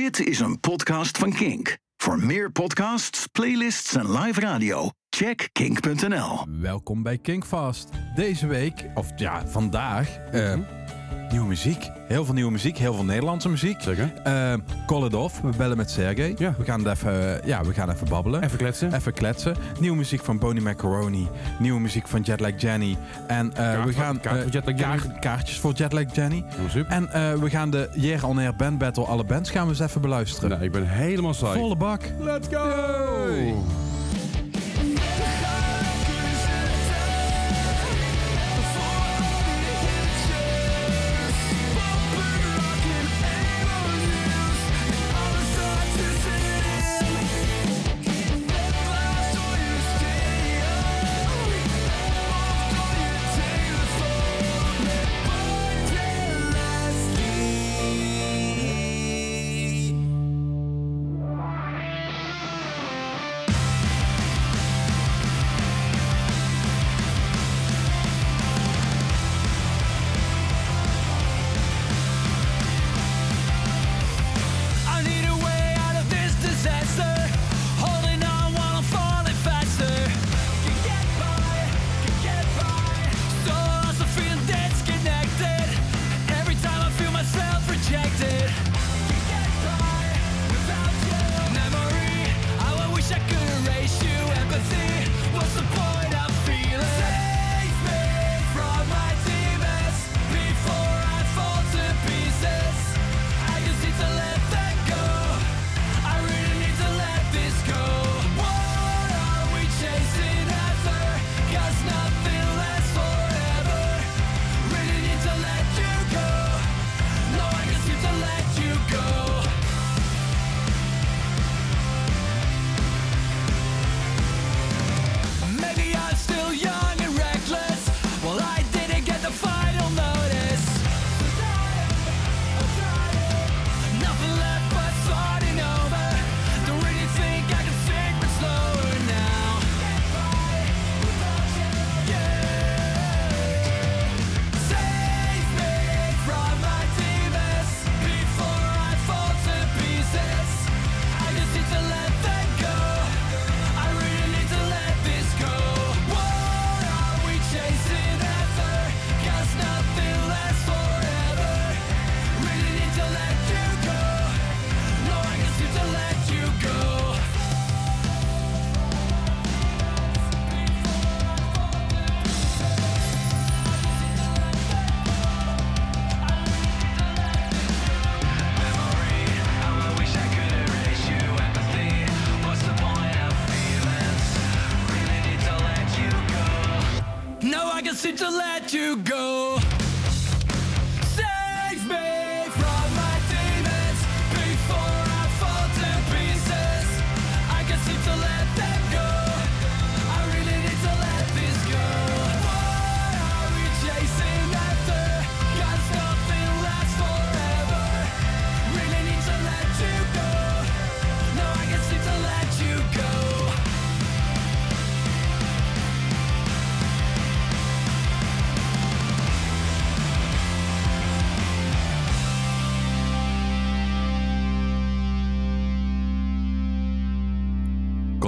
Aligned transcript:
Dit 0.00 0.26
is 0.26 0.40
een 0.40 0.60
podcast 0.60 1.18
van 1.18 1.32
Kink. 1.32 1.78
Voor 1.96 2.18
meer 2.18 2.52
podcasts, 2.52 3.26
playlists 3.26 3.94
en 3.94 4.18
live 4.18 4.40
radio, 4.40 4.90
check 5.10 5.48
kink.nl. 5.52 6.46
Welkom 6.60 7.02
bij 7.02 7.18
Kinkfast. 7.18 7.88
Deze 8.14 8.46
week, 8.46 8.86
of 8.94 9.10
ja, 9.16 9.46
vandaag, 9.46 10.16
eh, 10.16 10.58
nieuwe 11.30 11.46
muziek. 11.46 11.90
Heel 12.06 12.24
veel 12.24 12.34
nieuwe 12.34 12.50
muziek, 12.50 12.78
heel 12.78 12.94
veel 12.94 13.04
Nederlandse 13.04 13.48
muziek. 13.48 13.80
Zeker. 13.80 14.12
Eh, 14.24 14.52
call 14.86 15.04
it 15.04 15.14
off. 15.14 15.40
We 15.40 15.50
bellen 15.56 15.76
met 15.76 15.90
Sergey. 15.90 16.34
Ja. 16.38 16.54
We 16.58 16.64
gaan, 16.64 16.88
even, 16.88 17.40
ja, 17.44 17.64
we 17.64 17.72
gaan 17.72 17.90
even 17.90 18.08
babbelen. 18.08 18.42
Even 18.42 18.58
kletsen. 18.58 18.94
Even 18.94 19.12
kletsen. 19.12 19.56
Nieuwe 19.80 19.96
muziek 19.96 20.24
van 20.24 20.38
Boney 20.38 20.62
Macaroni. 20.62 21.28
Nieuwe 21.58 21.80
muziek 21.80 22.08
van 22.08 22.20
Jetlag 22.20 22.52
Jenny. 22.56 22.96
En 23.26 23.52
eh, 23.56 23.84
we 23.84 23.92
gaan... 23.92 24.20
kaart 24.20 24.36
eh, 24.36 24.42
voor 24.42 24.50
Jetlag 24.52 24.78
Jenny. 24.78 24.96
kaart- 24.96 25.18
kaartjes 25.18 25.58
voor 25.58 25.72
Jetlag 25.72 26.14
Jenny. 26.14 26.44
Oh, 26.64 26.70
super. 26.70 26.92
En 26.92 27.12
eh, 27.12 27.32
we 27.34 27.50
gaan 27.50 27.70
de 27.70 27.88
Year 27.94 28.26
On 28.26 28.38
Air 28.38 28.56
Band 28.56 28.78
Battle, 28.78 29.04
alle 29.04 29.24
bands, 29.24 29.50
gaan 29.50 29.64
we 29.64 29.70
eens 29.70 29.80
even 29.80 30.00
beluisteren. 30.00 30.50
Nou, 30.50 30.62
ik 30.62 30.72
ben 30.72 30.88
helemaal 30.88 31.34
saai. 31.34 31.58
Volle 31.58 31.76
bak. 31.76 32.02
Let's 32.20 32.48
go! 32.50 33.64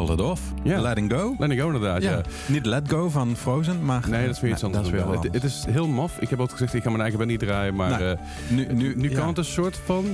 Call 0.06 0.14
it 0.14 0.20
off. 0.20 0.40
Ja. 0.62 0.80
Letting 0.80 1.12
go. 1.12 1.34
Letting 1.38 1.60
go 1.60 1.66
inderdaad, 1.66 2.02
ja. 2.02 2.10
Ja. 2.10 2.20
Niet 2.46 2.66
Let 2.66 2.88
Go 2.88 3.08
van 3.08 3.36
Frozen, 3.36 3.84
maar... 3.84 4.02
Nee, 4.08 4.26
dat 4.26 4.34
is 4.34 4.40
weer 4.40 4.50
iets 4.50 4.64
anders. 4.64 4.82
Dat 4.82 4.92
is 4.92 4.98
weer 5.00 5.08
wel 5.10 5.22
het, 5.22 5.34
het 5.34 5.44
is 5.44 5.64
heel 5.70 5.86
maf. 5.86 6.18
Ik 6.20 6.28
heb 6.30 6.38
altijd 6.40 6.58
gezegd, 6.58 6.74
ik 6.74 6.82
ga 6.82 6.88
mijn 6.88 7.00
eigen 7.00 7.18
band 7.18 7.30
niet 7.30 7.40
draaien. 7.40 7.74
Maar 7.74 8.10
eh, 8.10 8.18
Nu, 8.48 8.66
nu, 8.72 8.94
nu 8.96 9.10
ja. 9.10 9.16
kan 9.18 9.28
het 9.28 9.38
een 9.38 9.44
soort 9.44 9.80
van. 9.84 10.04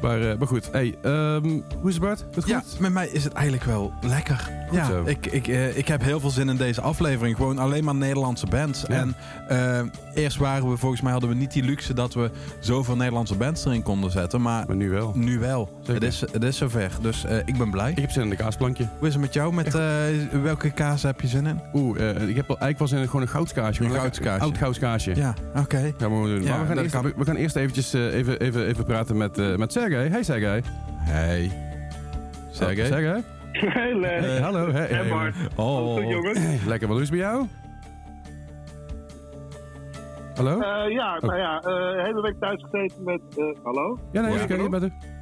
Maar, 0.00 0.30
eh, 0.30 0.38
maar 0.38 0.46
goed. 0.48 0.68
Hey, 0.72 0.94
ehm, 1.02 1.48
hoe 1.80 1.88
is 1.88 1.94
het 1.94 2.02
Bart? 2.02 2.24
Het 2.34 2.46
Ja, 2.46 2.60
goed? 2.60 2.78
met 2.78 2.92
mij 2.92 3.08
is 3.08 3.24
het 3.24 3.32
eigenlijk 3.32 3.64
wel 3.64 3.92
lekker. 4.00 4.50
Goed 4.68 4.78
ja, 4.78 4.86
zo. 4.86 5.02
Ik, 5.06 5.26
ik, 5.26 5.48
eh, 5.48 5.76
ik 5.76 5.88
heb 5.88 6.02
heel 6.02 6.20
veel 6.20 6.30
zin 6.30 6.48
in 6.48 6.56
deze 6.56 6.80
aflevering. 6.80 7.36
Gewoon 7.36 7.58
alleen 7.58 7.84
maar 7.84 7.94
Nederlandse 7.94 8.46
bands. 8.46 8.84
Ja. 8.88 8.94
En 8.94 9.14
eerst 10.14 10.36
waren 10.36 10.70
we, 10.70 10.76
volgens 10.76 11.00
mij 11.00 11.12
hadden 11.12 11.30
we 11.30 11.36
niet 11.36 11.52
die 11.52 11.62
luxe 11.62 11.94
dat 11.94 12.14
we 12.14 12.30
zoveel 12.60 12.96
Nederlandse 12.96 13.34
bands 13.34 13.64
erin 13.64 13.82
konden 13.82 14.10
zetten. 14.10 14.42
Maar 14.42 14.64
Maar 14.66 14.76
nu 14.76 14.90
wel. 14.90 15.12
nu 15.14 15.38
wel. 15.38 15.68
Zeker. 15.78 15.94
Het 15.94 16.02
is, 16.02 16.20
het 16.20 16.42
is 16.42 16.56
zover. 16.56 16.90
Dus 17.00 17.24
ik 17.44 17.58
ben 17.58 17.70
blij. 17.70 17.90
Ik 17.90 17.98
heb 17.98 18.10
zin 18.10 18.22
in 18.22 18.30
een 18.30 18.36
kaasplankje. 18.36 18.88
Hoe 18.98 19.08
is 19.08 19.14
het 19.14 19.22
met 19.24 19.34
jou? 19.34 19.54
Met, 19.54 19.74
eh, 19.74 20.42
welke 20.42 20.70
kaas 20.70 21.02
heb 21.02 21.20
je 21.20 21.26
zin 21.26 21.46
in? 21.46 21.60
Oeh, 21.72 22.10
eh, 22.10 22.28
ik 22.28 22.36
heb 22.36 22.48
wel, 22.48 22.58
eigenlijk 22.58 22.78
wel 22.78 22.88
zin 22.88 22.98
in 22.98 23.06
gewoon 23.06 23.22
een 23.22 23.28
goudskaasje. 23.28 23.84
Een 23.84 23.90
goudskaasje. 23.90 24.42
Oud 24.42 24.58
goudskaasje. 24.58 25.16
Ja, 25.16 25.34
oké. 25.56 25.76
Gaan 25.76 25.92
we 25.96 26.04
gewoon 26.04 26.28
doen. 26.28 26.42
Ja, 26.42 26.50
maar 26.50 26.60
we 26.60 26.66
gaan, 26.66 26.78
eerst, 26.78 26.94
kan. 26.94 27.02
we, 27.02 27.12
we 27.16 27.24
gaan 27.24 27.36
eerst 27.36 27.56
eventjes 27.56 27.94
eh, 27.94 28.14
even, 28.14 28.40
even, 28.40 28.66
even 28.66 28.84
praten 28.84 29.16
met, 29.16 29.38
eh 29.38 29.56
met 29.56 29.72
Sergej. 29.72 30.08
Hey 30.08 30.22
Sergej. 30.22 30.62
Hey. 30.96 31.50
Sergej? 32.50 33.22
Hey 33.52 33.94
Les. 33.94 34.24
Hey, 34.24 34.40
hallo. 34.40 34.72
Hey, 34.72 34.86
Hey 34.86 35.08
Bart. 35.08 35.34
Oh. 35.56 35.94
Goed 35.94 36.08
jongens. 36.08 36.64
Lekker, 36.66 36.88
wat 36.88 37.00
is 37.00 37.10
bij 37.10 37.18
jou? 37.18 37.46
Hallo? 40.34 40.60
Eh, 40.60 40.92
ja, 40.92 41.18
nou 41.20 41.38
ja, 41.38 41.60
eh, 41.60 42.04
hele 42.04 42.20
week 42.22 42.34
thuis 42.40 42.64
gezeten 42.70 43.04
met... 43.04 43.20
eh, 43.36 43.44
hallo? 43.62 43.98
ja, 44.12 44.20
nee, 44.20 44.32
ja. 44.32 44.40
ik 44.40 44.48
kan 44.48 44.58
niet 44.58 45.13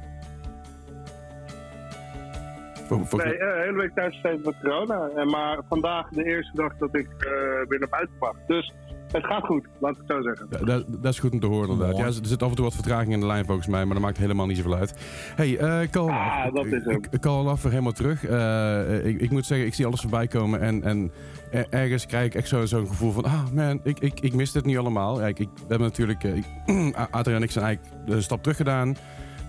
volgens 2.99 3.23
Nee, 3.23 3.37
mij- 3.37 3.47
eh, 3.47 3.63
hele 3.65 3.77
week 3.77 3.91
thuis 3.95 4.19
gezeten 4.21 4.41
met 4.45 4.55
corona. 4.61 5.09
En 5.15 5.27
maar 5.29 5.59
vandaag 5.69 6.09
de 6.09 6.23
eerste 6.23 6.55
dag 6.55 6.77
dat 6.77 6.95
ik 6.95 7.07
eh 7.19 7.31
weer 7.67 7.79
naar 7.79 7.89
buiten 7.89 8.15
mag. 8.19 8.35
Dus 8.47 8.73
het 9.11 9.25
gaat 9.25 9.45
goed, 9.45 9.67
laat 9.79 9.91
ik 9.91 9.97
het 9.97 10.07
zo 10.11 10.21
zeggen. 10.21 10.47
Da- 10.49 10.59
da- 10.65 10.83
dat 10.87 11.13
is 11.13 11.19
goed 11.19 11.31
om 11.31 11.39
te 11.39 11.47
horen 11.47 11.69
inderdaad. 11.69 11.97
Ja, 11.97 12.05
er 12.05 12.13
zit 12.21 12.43
af 12.43 12.49
en 12.49 12.55
toe 12.55 12.65
wat 12.65 12.73
vertraging 12.73 13.13
in 13.13 13.19
de 13.19 13.25
lijn 13.25 13.45
volgens 13.45 13.67
mij, 13.67 13.85
maar 13.85 13.93
dat 13.93 14.03
maakt 14.03 14.17
helemaal 14.17 14.45
niet 14.45 14.57
zoveel 14.57 14.75
uit. 14.75 14.93
hey, 15.35 15.57
eh 15.57 15.89
Call 15.89 16.09
Ah, 16.09 16.53
dat 16.53 16.65
is 16.65 16.83
hem. 16.85 17.01
Ik 17.11 17.19
call 17.21 17.47
af 17.47 17.61
weer 17.61 17.71
helemaal 17.71 17.91
terug. 17.91 18.25
Eh, 18.25 19.05
ik, 19.05 19.19
ik 19.21 19.31
moet 19.31 19.45
zeggen, 19.45 19.67
ik 19.67 19.73
zie 19.73 19.85
alles 19.85 20.01
voorbij 20.01 20.27
komen 20.27 20.61
en, 20.61 20.83
en 20.83 21.11
er- 21.51 21.67
ergens 21.69 22.05
krijg 22.05 22.25
ik 22.25 22.35
echt 22.35 22.47
zo- 22.47 22.65
zo'n 22.65 22.87
gevoel 22.87 23.11
van, 23.11 23.23
ah 23.23 23.49
man, 23.53 23.79
ik, 23.83 23.99
ik, 23.99 24.19
ik 24.19 24.33
mis 24.33 24.51
dit 24.51 24.65
niet 24.65 24.77
allemaal. 24.77 25.19
Ja, 25.21 25.27
ik, 25.27 25.39
ik, 25.39 25.49
we 25.55 25.59
hebben 25.67 25.87
natuurlijk, 25.87 26.23
eh, 26.23 26.35
ik, 26.35 26.45
Adriaan 27.11 27.37
en 27.39 27.43
ik 27.47 27.51
zijn 27.51 27.65
eigenlijk 27.65 27.95
een 28.05 28.23
stap 28.23 28.41
terug 28.41 28.57
gedaan. 28.57 28.95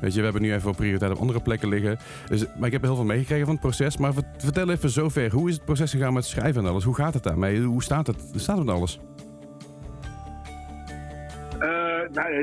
Weet 0.05 0.13
je, 0.13 0.19
we 0.19 0.25
hebben 0.25 0.43
nu 0.43 0.53
even 0.53 0.65
wel 0.65 0.75
prioriteit 0.75 1.13
op 1.13 1.19
andere 1.19 1.41
plekken 1.41 1.69
liggen. 1.69 1.99
Dus, 2.29 2.47
maar 2.57 2.67
ik 2.67 2.73
heb 2.73 2.83
heel 2.83 2.95
veel 2.95 3.05
meegekregen 3.05 3.45
van 3.45 3.55
het 3.55 3.63
proces. 3.63 3.97
Maar 3.97 4.13
vert- 4.13 4.27
vertel 4.43 4.71
even 4.71 4.91
zover, 4.91 5.31
hoe 5.33 5.49
is 5.49 5.55
het 5.55 5.65
proces 5.65 5.91
gegaan 5.91 6.13
met 6.13 6.25
schrijven 6.25 6.63
en 6.65 6.69
alles? 6.71 6.85
Hoe 6.85 6.95
gaat 6.95 7.15
het 7.15 7.23
daarmee? 7.23 7.61
Hoe 7.63 7.83
staat 7.83 8.07
het? 8.07 8.29
Hoe 8.33 8.41
staat 8.41 8.57
het 8.57 8.67
met 8.67 8.75
alles? 8.75 9.01
Eh, 11.59 11.69
nou, 12.13 12.35
ja, 12.35 12.39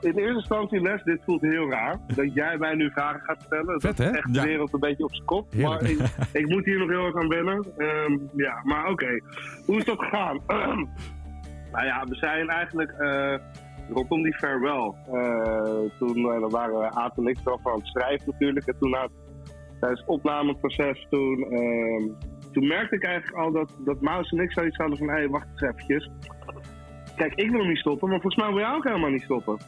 in 0.00 0.12
eerste 0.14 0.34
instantie, 0.34 0.80
Les, 0.80 1.02
dit 1.02 1.20
voelt 1.24 1.40
heel 1.40 1.70
raar. 1.70 1.96
Dat 2.14 2.34
jij 2.34 2.58
mij 2.58 2.74
nu 2.74 2.90
vragen 2.90 3.20
gaat 3.20 3.42
stellen. 3.46 3.66
Dat 3.66 3.80
Vet, 3.80 3.98
is 3.98 4.04
hè? 4.06 4.10
echt 4.10 4.32
de 4.32 4.38
Ja. 4.40 4.44
wereld 4.44 4.72
een 4.72 4.80
beetje 4.80 5.04
op 5.04 5.12
zijn 5.14 5.26
kop. 5.26 5.52
Heerlijk. 5.52 5.80
Maar 5.98 6.08
ik, 6.32 6.42
ik 6.42 6.48
moet 6.48 6.64
hier 6.64 6.78
nog 6.78 6.88
heel 6.88 7.04
erg 7.06 7.16
aan 7.16 7.28
wennen. 7.28 7.64
Ehm, 7.78 8.16
ja, 8.36 8.60
maar 8.64 8.88
oké. 8.90 9.20
Hoe 9.66 9.76
is 9.78 9.84
dat 9.84 9.98
gegaan? 9.98 10.40
nou 11.72 11.84
ja, 11.86 12.04
we 12.08 12.14
zijn 12.14 12.48
eigenlijk 12.48 12.90
eh, 12.90 13.34
rondom 13.92 14.22
die 14.22 14.34
farewell. 14.34 14.94
eh, 15.12 15.90
toen 15.98 16.16
eh, 16.16 16.50
waren 16.50 16.78
we 16.78 16.90
Aad 16.90 17.16
en 17.16 17.26
ik 17.26 17.38
zelf 17.44 17.66
aan 17.66 17.78
het 17.78 17.86
schrijven 17.86 18.30
natuurlijk. 18.30 18.66
En 18.66 18.78
toen 18.78 18.90
na, 18.90 19.08
tijdens 19.80 20.00
het 20.00 20.08
opnameproces, 20.08 21.06
toen, 21.10 21.46
ehm, 21.50 22.08
toen 22.52 22.66
merkte 22.66 22.96
ik 22.96 23.04
eigenlijk 23.04 23.44
al 23.44 23.52
dat, 23.52 23.76
dat 23.84 24.00
Maus 24.00 24.30
en 24.30 24.38
ik 24.38 24.52
zoiets 24.52 24.76
hadden 24.76 24.98
van... 24.98 25.08
Hé, 25.08 25.14
hey, 25.14 25.28
wacht 25.28 25.46
eens 25.50 25.60
eventjes. 25.60 26.10
Kijk, 27.16 27.34
ik 27.34 27.50
wil 27.50 27.64
niet 27.64 27.78
stoppen, 27.78 28.08
maar 28.08 28.20
volgens 28.20 28.42
mij 28.42 28.52
wil 28.52 28.62
jij 28.62 28.74
ook 28.74 28.84
helemaal 28.84 29.10
niet 29.10 29.22
stoppen. 29.22 29.58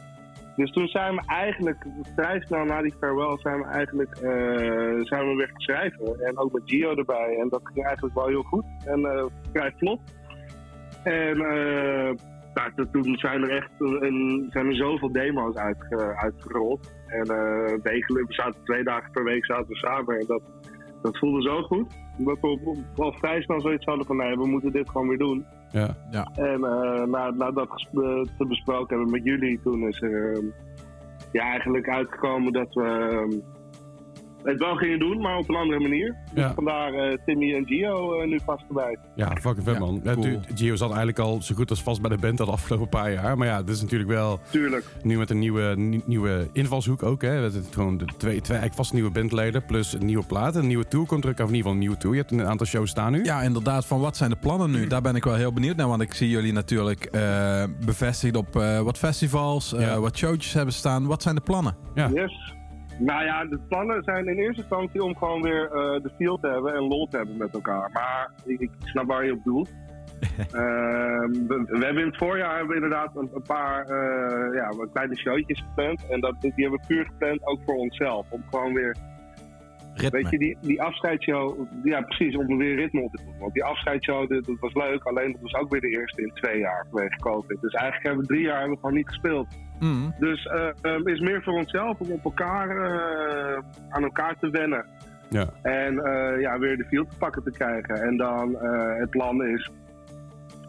Dus 0.55 0.71
toen 0.71 0.87
zijn 0.87 1.15
we 1.15 1.21
eigenlijk 1.25 1.85
vrij 2.15 2.41
snel 2.41 2.65
na 2.65 2.81
die 2.81 2.93
farewell 2.99 3.37
zijn 3.37 3.59
we 3.59 3.65
eigenlijk 3.65 4.15
eh, 4.15 5.05
zijn 5.05 5.27
we 5.27 5.33
weer 5.35 5.47
gaan 5.47 5.61
schrijven. 5.61 6.19
En 6.19 6.37
ook 6.37 6.51
met 6.51 6.61
Gio 6.65 6.95
erbij. 6.95 7.37
En 7.39 7.49
dat 7.49 7.61
ging 7.63 7.85
eigenlijk 7.85 8.15
wel 8.15 8.27
heel 8.27 8.43
goed. 8.43 8.65
En 8.85 9.05
eh, 9.05 9.25
vrij 9.53 9.73
vlot. 9.77 9.99
En 11.03 11.37
nou, 12.53 12.71
to- 12.75 12.89
toen 12.91 13.17
zijn 13.17 13.41
er 13.43 13.49
echt 13.49 13.71
een, 13.79 14.47
zijn 14.49 14.65
er 14.65 14.75
zoveel 14.75 15.11
demo's 15.11 15.55
uitge- 15.55 16.15
uitgerold. 16.15 16.93
En 17.07 17.23
eh, 17.25 17.73
wekelijk, 17.83 18.27
we 18.27 18.33
zaten 18.33 18.63
twee 18.63 18.83
dagen 18.83 19.11
per 19.11 19.23
week 19.23 19.45
zaten 19.45 19.67
we 19.67 19.75
samen. 19.75 20.17
En 20.19 20.25
dat, 20.27 20.41
dat 21.01 21.17
voelde 21.17 21.41
zo 21.41 21.61
goed. 21.61 21.93
Dat 22.17 22.37
we 22.39 22.75
al 22.95 23.13
vrij 23.13 23.41
snel 23.41 23.61
zoiets 23.61 23.85
hadden 23.85 24.05
van 24.05 24.17
nee, 24.17 24.35
we 24.35 24.47
moeten 24.47 24.71
dit 24.71 24.89
gewoon 24.89 25.07
weer 25.07 25.17
doen. 25.17 25.45
Ja. 26.11 26.27
En 26.33 26.63
eh, 26.63 27.03
na, 27.05 27.29
na 27.29 27.51
dat 27.51 27.69
eh, 27.69 28.21
te 28.37 28.45
besproken 28.47 28.95
hebben 28.97 29.11
met 29.13 29.23
jullie, 29.23 29.59
toen 29.63 29.87
is 29.87 30.01
er 30.01 30.33
ehm, 30.33 30.45
ja, 31.31 31.43
eigenlijk 31.43 31.89
uitgekomen 31.89 32.53
dat 32.53 32.73
we 32.73 32.83
ehm, 32.83 33.39
het 34.43 34.59
wel 34.59 34.75
gingen 34.75 34.99
doen, 34.99 35.21
maar 35.21 35.37
op 35.37 35.49
een 35.49 35.55
andere 35.55 35.79
manier. 35.79 36.15
Dus 36.33 36.43
Ja. 36.43 36.53
vandaar 36.53 36.93
eh, 36.93 37.17
Timmy 37.25 37.55
en 37.55 37.65
Gio 37.65 38.19
eh, 38.19 38.27
nu 38.27 38.39
vast 38.45 38.63
erbij. 38.67 38.97
Ja, 39.15 39.27
fucking 39.41 39.65
vet 39.65 39.73
Ja, 39.73 39.79
man. 39.79 40.01
Ja, 40.03 40.13
cool. 40.13 40.39
Gio 40.55 40.75
zat 40.75 40.87
eigenlijk 40.87 41.19
al 41.19 41.41
zo 41.41 41.55
goed 41.55 41.69
als 41.69 41.83
vast 41.83 42.01
bij 42.01 42.09
de 42.09 42.17
band 42.17 42.39
al 42.39 42.45
de 42.45 42.51
afgelopen 42.51 42.89
paar 42.89 43.11
jaar. 43.11 43.37
Maar 43.37 43.47
ja, 43.47 43.63
dit 43.63 43.75
is 43.75 43.81
natuurlijk 43.81 44.09
wel 44.09 44.39
Tuurlijk. 44.49 44.85
nu 45.03 45.17
met 45.17 45.29
een 45.29 45.39
nieuwe, 45.39 45.73
nie- 45.77 46.03
nieuwe 46.05 46.49
invalshoek 46.53 47.03
ook. 47.03 47.21
Hè. 47.21 47.29
Het 47.29 47.53
is 47.53 47.65
gewoon 47.71 47.97
de 47.97 48.05
twee, 48.05 48.17
twee 48.17 48.57
eigenlijk 48.57 48.73
vast 48.73 48.93
nieuwe 48.93 49.09
bandleden 49.11 49.65
plus 49.65 49.93
een 49.93 50.05
nieuwe 50.05 50.25
plaat. 50.25 50.55
Een 50.55 50.67
nieuwe 50.67 50.87
tour 50.87 51.05
komt 51.05 51.23
er 51.23 51.29
ook, 51.29 51.39
of 51.39 51.47
in 51.49 51.55
ieder 51.55 51.57
geval 51.61 51.71
een 51.73 51.79
nieuwe 51.79 51.97
tour. 51.97 52.15
Je 52.15 52.21
hebt 52.21 52.33
een 52.33 52.45
aantal 52.45 52.65
shows 52.67 52.89
staan 52.89 53.11
nu. 53.11 53.23
Ja, 53.23 53.41
inderdaad. 53.41 53.85
Van 53.85 53.99
wat 53.99 54.17
zijn 54.17 54.29
de 54.29 54.35
plannen 54.35 54.71
nu? 54.71 54.87
Daar 54.87 55.01
ben 55.01 55.15
ik 55.15 55.23
wel 55.23 55.35
heel 55.35 55.53
benieuwd 55.53 55.75
naar. 55.75 55.87
Want 55.87 56.01
ik 56.01 56.13
zie 56.13 56.29
jullie 56.29 56.53
natuurlijk 56.53 57.05
eh, 57.05 57.63
bevestigd 57.85 58.35
op 58.35 58.55
eh, 58.55 58.79
wat 58.81 58.97
festivals, 58.97 59.73
eh, 59.73 59.81
Ja. 59.81 59.99
wat 59.99 60.17
showtjes 60.17 60.53
hebben 60.53 60.73
staan. 60.73 61.05
Wat 61.07 61.21
zijn 61.21 61.35
de 61.35 61.41
plannen? 61.41 61.75
Ja. 61.95 62.09
Yes. 62.13 62.53
Nou 63.05 63.23
ja, 63.23 63.45
de 63.45 63.59
plannen 63.67 64.03
zijn 64.03 64.27
in 64.27 64.37
eerste 64.37 64.61
instantie 64.61 65.03
om 65.03 65.17
gewoon 65.17 65.41
weer 65.41 65.71
eh, 65.71 66.01
de 66.03 66.11
field 66.17 66.41
te 66.41 66.47
hebben 66.47 66.73
en 66.73 66.87
lol 66.87 67.07
te 67.07 67.17
hebben 67.17 67.37
met 67.37 67.53
elkaar. 67.53 67.89
Maar 67.93 68.31
ik, 68.45 68.59
ik 68.59 68.71
snap 68.79 69.07
waar 69.07 69.25
je 69.25 69.33
op 69.33 69.43
doelt. 69.43 69.69
Ehm, 70.37 71.31
we, 71.47 71.63
we 71.67 71.85
hebben 71.85 72.03
in 72.03 72.07
het 72.07 72.17
voorjaar 72.17 72.57
hebben 72.57 72.67
we 72.67 72.83
inderdaad 72.83 73.15
een, 73.15 73.29
een 73.33 73.41
paar 73.41 73.85
eh, 73.85 74.55
ja, 74.55 74.87
kleine 74.93 75.17
showtjes 75.17 75.59
gepland. 75.59 76.07
En 76.09 76.19
dat, 76.19 76.41
die 76.41 76.51
hebben 76.55 76.79
we 76.79 76.85
puur 76.87 77.05
gepland 77.05 77.47
ook 77.47 77.59
voor 77.65 77.75
onszelf. 77.75 78.31
Om 78.31 78.43
gewoon 78.49 78.73
weer, 78.73 78.95
Ritme. 79.93 80.21
weet 80.21 80.29
je, 80.29 80.37
die, 80.37 80.57
die 80.61 80.81
afscheidsshow, 80.81 81.67
ja 81.83 82.01
precies, 82.01 82.35
om 82.35 82.49
er 82.49 82.57
weer 82.57 82.75
ritme 82.75 83.01
op 83.01 83.15
te 83.15 83.23
doen. 83.23 83.39
Want 83.39 83.53
die 83.53 83.63
afscheidsshow, 83.63 84.29
dat, 84.29 84.45
dat 84.45 84.59
was 84.59 84.73
leuk, 84.73 85.03
alleen 85.03 85.31
dat 85.31 85.41
was 85.41 85.53
ook 85.53 85.71
weer 85.71 85.81
de 85.81 85.89
eerste 85.89 86.21
in 86.21 86.31
twee 86.33 86.59
jaar 86.59 86.85
vanwege 86.89 87.17
COVID. 87.19 87.61
Dus 87.61 87.73
eigenlijk 87.73 88.05
hebben 88.05 88.21
we 88.21 88.33
drie 88.33 88.45
jaar 88.45 88.59
hebben 88.59 88.75
we 88.75 88.81
gewoon 88.81 88.95
niet 88.95 89.07
gespeeld. 89.07 89.47
Mm. 89.81 90.13
Dus 90.19 90.43
het 90.81 91.07
is 91.07 91.19
meer 91.19 91.43
voor 91.43 91.53
onszelf 91.53 91.99
om 91.99 92.11
op 92.11 92.23
elkaar, 92.23 92.69
eh, 92.69 93.63
aan 93.89 94.03
elkaar 94.03 94.35
te 94.39 94.49
wennen. 94.49 94.85
Ja. 95.29 95.45
En 95.61 95.99
eh, 95.99 96.41
ja, 96.41 96.59
weer 96.59 96.77
de 96.77 96.85
field 96.85 97.09
te 97.09 97.17
pakken 97.17 97.43
te 97.43 97.51
krijgen. 97.51 97.95
En 97.95 98.17
dan 98.17 98.59
eh, 98.59 98.97
het 98.99 99.09
plan 99.09 99.45
is 99.45 99.69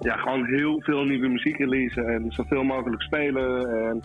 ja, 0.01 0.17
gewoon 0.17 0.47
heel 0.47 0.81
veel 0.83 1.05
nieuwe 1.05 1.29
muziek 1.29 1.57
releasen 1.59 2.07
en 2.09 2.25
zoveel 2.33 2.63
mogelijk 2.63 3.03
spelen. 3.03 3.69
En 3.89 4.01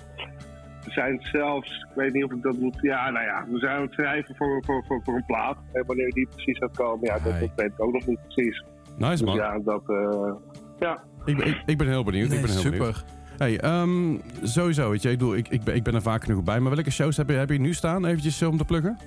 we 0.85 0.91
zijn 0.91 1.17
zelfs, 1.21 1.69
ik 1.89 1.95
weet 1.95 2.13
niet 2.13 2.23
of 2.23 2.31
ik 2.31 2.41
dat 2.41 2.57
moet, 2.57 2.77
ja, 2.81 3.09
nou 3.09 3.25
ja, 3.25 3.45
we 3.51 3.59
zijn 3.59 3.75
aan 3.75 3.81
het 3.81 3.93
schrijven 3.93 4.35
voor, 4.35 4.63
voor, 4.65 4.83
voor, 4.87 5.01
voor 5.03 5.15
een 5.15 5.25
plaat. 5.25 5.57
En 5.73 5.83
wanneer 5.85 6.09
die 6.11 6.27
precies 6.27 6.57
gaat 6.57 6.75
komen, 6.75 7.05
ja, 7.07 7.19
dat, 7.19 7.33
weet 7.39 7.51
ik 7.71 7.71
ook 7.77 7.93
nog 7.93 8.05
niet 8.07 8.19
precies. 8.27 8.63
Nice 8.97 9.11
Dus 9.11 9.21
man. 9.21 9.35
ja, 9.35 9.59
dat, 9.59 9.83
eh, 9.87 10.33
ja. 10.79 11.03
Ik, 11.25 11.37
ben- 11.37 11.47
ik, 11.47 11.61
ik 11.65 11.77
ben 11.77 11.87
heel 11.87 12.03
benieuwd. 12.03 12.29
Nee, 12.29 12.37
ik 12.39 12.45
ben 12.45 12.53
heel 12.53 12.71
benieuwd. 12.71 13.05
Hey, 13.37 13.59
ehm, 13.59 14.15
sowieso, 14.43 14.89
weet 14.89 15.01
je, 15.01 15.11
ik, 15.11 15.17
bedoel, 15.17 15.35
ik, 15.35 15.47
ik, 15.47 15.63
ben, 15.63 15.75
ik 15.75 15.83
ben 15.83 15.95
er 15.95 16.01
vaak 16.01 16.23
genoeg 16.23 16.43
bij. 16.43 16.59
Maar 16.59 16.75
welke 16.75 16.91
shows 16.91 17.17
heb 17.17 17.29
je, 17.29 17.35
heb 17.35 17.49
je 17.49 17.59
nu 17.59 17.73
staan? 17.73 18.05
Eventjes 18.05 18.41
eh, 18.41 18.47
om 18.49 18.57
te 18.57 18.65
pluggen. 18.65 18.97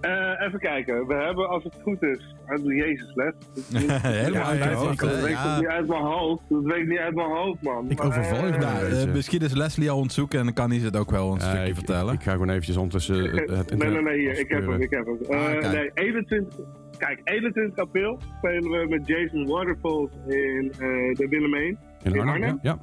Eh, 0.00 0.46
even 0.46 0.58
kijken, 0.58 1.06
we 1.06 1.14
hebben 1.14 1.48
als 1.48 1.64
het 1.64 1.74
goed 1.82 2.02
is, 2.02 2.34
ah, 2.46 2.64
jezus 2.64 3.14
les. 3.14 3.32
Helemaal 4.02 4.44
uit 4.44 4.58
ja, 4.58 4.72
hoofd? 4.72 4.98
Dat 5.00 5.20
weet 5.20 5.24
ik 5.24 5.30
Ja. 5.30 5.58
niet 5.58 5.66
uit 5.66 5.86
mijn 5.88 6.02
hoofd. 6.02 6.42
Dat 6.48 6.62
weet 6.64 6.76
ik 6.78 6.88
niet 6.88 6.98
uit 6.98 7.14
mijn 7.14 7.28
hoofd, 7.30 7.62
man. 7.62 7.90
Ik 7.90 8.04
overval 8.04 8.36
je 8.36 8.42
Maar, 8.42 8.52
vandaag. 8.52 8.82
eh, 8.82 8.90
Nou, 8.92 9.08
misschien 9.08 9.40
is 9.40 9.52
Leslie 9.52 9.90
al 9.90 9.98
ontzoeken 9.98 10.38
en 10.38 10.44
dan 10.44 10.54
kan 10.54 10.70
hij 10.70 10.78
het 10.78 10.96
ook 10.96 11.10
wel 11.10 11.32
een 11.34 11.40
stukje 11.40 11.66
ik, 11.66 11.74
vertellen. 11.74 12.12
Ik, 12.12 12.18
ik 12.18 12.24
ga 12.24 12.32
gewoon 12.32 12.48
eventjes 12.48 12.76
ondertussen 12.76 13.16
het 13.36 13.76
Nee, 13.78 13.90
nee, 13.90 14.02
nee, 14.02 14.18
hier, 14.18 14.38
ik 14.38 14.48
heb 14.48 14.66
hem, 14.66 14.80
ik 14.80 14.90
heb 14.90 15.06
hem. 15.06 15.38
Ah, 15.38 15.58
kijk. 15.58 15.72
nee, 15.72 15.90
21, 15.94 16.58
kijk, 16.98 17.20
21 17.24 17.76
april 17.84 18.20
spelen 18.38 18.70
we 18.70 18.86
met 18.88 19.06
Jason 19.06 19.46
Waterfalls 19.46 20.10
in 20.26 20.72
eh, 20.72 20.78
de 21.14 21.26
Willemijn. 21.30 21.78
In 22.02 22.12
in 22.14 22.20
Arnhem? 22.20 22.34
Arnhem? 22.34 22.58
Ja, 22.62 22.78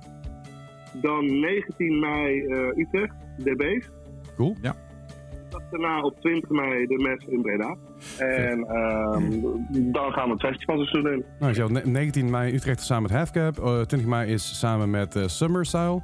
Dan 0.94 1.40
19 1.40 2.00
mei 2.00 2.46
eh, 2.46 2.78
Utrecht, 2.78 3.14
de 3.38 3.56
Beest. 3.56 3.90
cool. 4.36 4.56
Dat 5.50 5.62
daarna 5.72 6.02
op 6.02 6.20
20 6.20 6.50
mei 6.50 6.86
de 6.86 6.98
Mes 6.98 7.26
in 7.34 7.42
Breda. 7.42 7.76
En 8.18 8.64
ehm, 8.64 9.42
dan 9.92 10.12
gaan 10.12 10.26
we 10.28 10.32
het 10.32 10.42
festivalseizoen 10.42 11.12
in. 11.12 11.26
Nou, 11.40 11.54
zo, 11.54 11.68
ne- 11.68 11.82
19 11.86 12.30
mei 12.30 12.54
Utrecht 12.54 12.82
samen 12.82 13.02
met 13.04 13.12
Halfcap. 13.12 13.60
Eh 13.60 13.82
20 13.82 14.06
mei 14.10 14.32
is 14.32 14.60
samen 14.60 14.90
met 14.90 15.16
eh, 15.16 15.28
Summer 15.28 15.66
Style. 15.66 16.02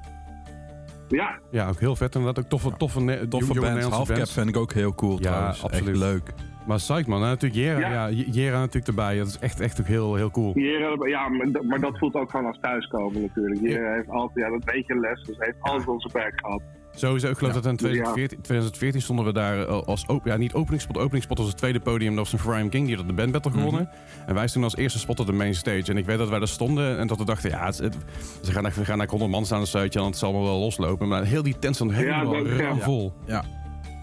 Ja, 1.08 1.40
Ja, 1.52 1.68
ook 1.68 1.80
heel 1.80 1.96
vet. 1.96 2.16
Inderdaad, 2.16 2.44
ook 2.44 2.50
toffe, 2.50 2.72
toffe, 2.78 3.28
Toffe 3.30 3.54
jonge 3.54 3.62
bands. 3.72 3.86
Halfcap 3.86 4.28
vind 4.28 4.50
ik 4.50 4.58
ook 4.58 4.74
heel 4.74 4.96
cool 4.96 5.12
Ja, 5.12 5.18
trouwens. 5.18 5.64
absoluut. 5.64 5.88
Echt 5.88 5.98
leuk. 5.98 6.34
Maar 6.68 6.78
Psych 6.78 7.08
man, 7.08 7.22
en 7.22 7.28
natuurlijk 7.28 7.62
Jera, 7.62 7.80
ja. 7.80 8.08
Ja. 8.08 8.24
Jera 8.32 8.58
natuurlijk 8.60 8.88
erbij. 8.88 9.18
Dat 9.18 9.28
is 9.28 9.40
echt, 9.40 9.60
echt 9.60 9.80
ook 9.80 9.88
heel, 9.88 10.16
heel 10.16 10.32
cool. 10.32 10.52
hier, 10.54 11.08
ja 11.10 11.28
maar, 11.30 11.52
dat- 11.52 11.98
voelt 11.98 12.14
ook 12.16 12.30
gewoon 12.30 12.46
als 12.46 12.58
thuiskomen 12.62 13.22
natuurlijk. 13.22 13.60
Hier 13.60 13.94
heeft 13.94 14.10
altijd, 14.10 14.46
ja, 14.46 14.52
dat 14.52 14.74
weet 14.74 14.88
je 14.88 15.00
les, 15.00 15.24
dus 15.24 15.36
heeft 15.40 15.58
altijd 15.60 15.88
onze 15.88 16.10
werk 16.14 16.34
gehad. 16.40 16.62
Sowieso, 16.92 17.30
ik 17.30 17.38
geloof 17.38 17.54
Ja. 17.54 17.60
dat 17.62 17.70
in 17.72 17.76
Dus 17.76 17.82
ja. 17.96 18.04
2014, 18.04 18.42
2014 18.42 19.02
stonden 19.02 19.26
we 19.26 19.34
daar 19.34 19.60
eh, 19.60 19.82
als, 19.82 20.06
op, 20.06 20.26
ja 20.26 20.38
niet 20.38 20.54
openingspot, 20.54 20.98
openingspot 20.98 21.38
was 21.38 21.48
het 21.48 21.58
tweede 21.58 21.80
podium, 21.80 22.16
dat 22.16 22.32
was 22.32 22.34
een 22.46 22.52
Brian 22.52 22.70
King, 22.70 22.88
die 22.88 22.96
had 22.96 23.08
de 23.08 23.14
Band 23.14 23.32
Battle 23.32 23.52
gewonnen. 23.52 23.90
En 24.28 24.34
wij 24.36 24.48
stonden 24.48 24.72
als 24.72 24.80
eerste 24.80 25.00
spot 25.00 25.20
op 25.20 25.26
de 25.26 25.32
main 25.34 25.56
stage. 25.56 25.92
En 25.92 25.98
ik 25.98 26.06
weet 26.06 26.18
dat 26.18 26.30
wij 26.30 26.40
daar 26.40 26.48
stonden 26.48 26.98
en 26.98 27.08
dat 27.08 27.18
we 27.18 27.26
dachten, 27.26 27.50
ja, 27.50 27.66
het, 27.66 27.78
het- 27.78 27.98
ze 28.42 28.52
gaan, 28.52 28.64
we 28.64 28.86
gaan 28.86 28.98
naar 28.98 29.08
100 29.08 29.32
man 29.32 29.46
staan 29.46 29.60
een 29.60 29.68
stuitje 29.68 30.00
en 30.00 30.06
het 30.06 30.18
zal 30.18 30.34
wel 30.34 30.60
loslopen. 30.60 31.08
Maar 31.08 31.24
heel 31.24 31.44
die 31.44 31.60
tent 31.60 31.76
stond 31.76 31.92
helemaal 31.94 32.34
dat- 32.34 32.48
ja. 32.48 32.68
ramvol. 32.68 33.14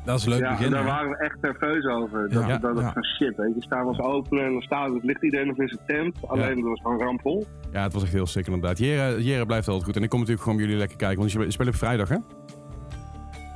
Dat 0.04 0.18
is 0.18 0.24
een 0.24 0.30
leuk 0.30 0.40
ja, 0.40 0.50
begin. 0.50 0.70
daar 0.70 0.80
hè? 0.82 0.86
waren 0.88 1.10
we 1.10 1.16
echt 1.16 1.36
nerveus 1.40 1.84
over. 1.84 2.28
Dat, 2.28 2.46
Ja, 2.46 2.58
dat, 2.58 2.74
dat 2.74 2.84
ja. 2.84 2.92
van 2.92 3.04
shit, 3.04 3.36
weet 3.36 3.54
je. 3.54 3.62
Staan 3.62 3.80
we 3.82 3.86
ons 3.88 4.00
openen 4.00 4.44
en 4.44 4.52
dan 4.52 4.62
staat, 4.62 4.92
het 4.94 5.04
ligt 5.04 5.22
iedereen 5.22 5.46
nog 5.46 5.58
in 5.58 5.68
zijn 5.68 5.80
tent. 5.86 6.16
Alleen 6.28 6.54
dat 6.60 6.64
was 6.68 6.80
gewoon 6.80 7.00
rampvol. 7.00 7.46
Ja, 7.72 7.82
het 7.82 7.92
was 7.92 8.02
echt 8.02 8.12
heel 8.12 8.26
sick 8.26 8.46
inderdaad. 8.46 8.78
Jera, 8.78 9.08
Jera 9.18 9.44
blijft 9.44 9.68
altijd 9.68 9.84
goed. 9.86 9.96
En 9.96 10.02
ik 10.02 10.08
kom 10.08 10.18
natuurlijk 10.18 10.44
gewoon 10.44 10.58
bij 10.58 10.66
jullie 10.68 10.80
lekker 10.82 10.98
kijken, 10.98 11.18
want 11.18 11.32
je 11.32 11.50
speelt 11.50 11.68
op 11.68 11.74
vrijdag 11.74 12.08
hè? 12.08 12.16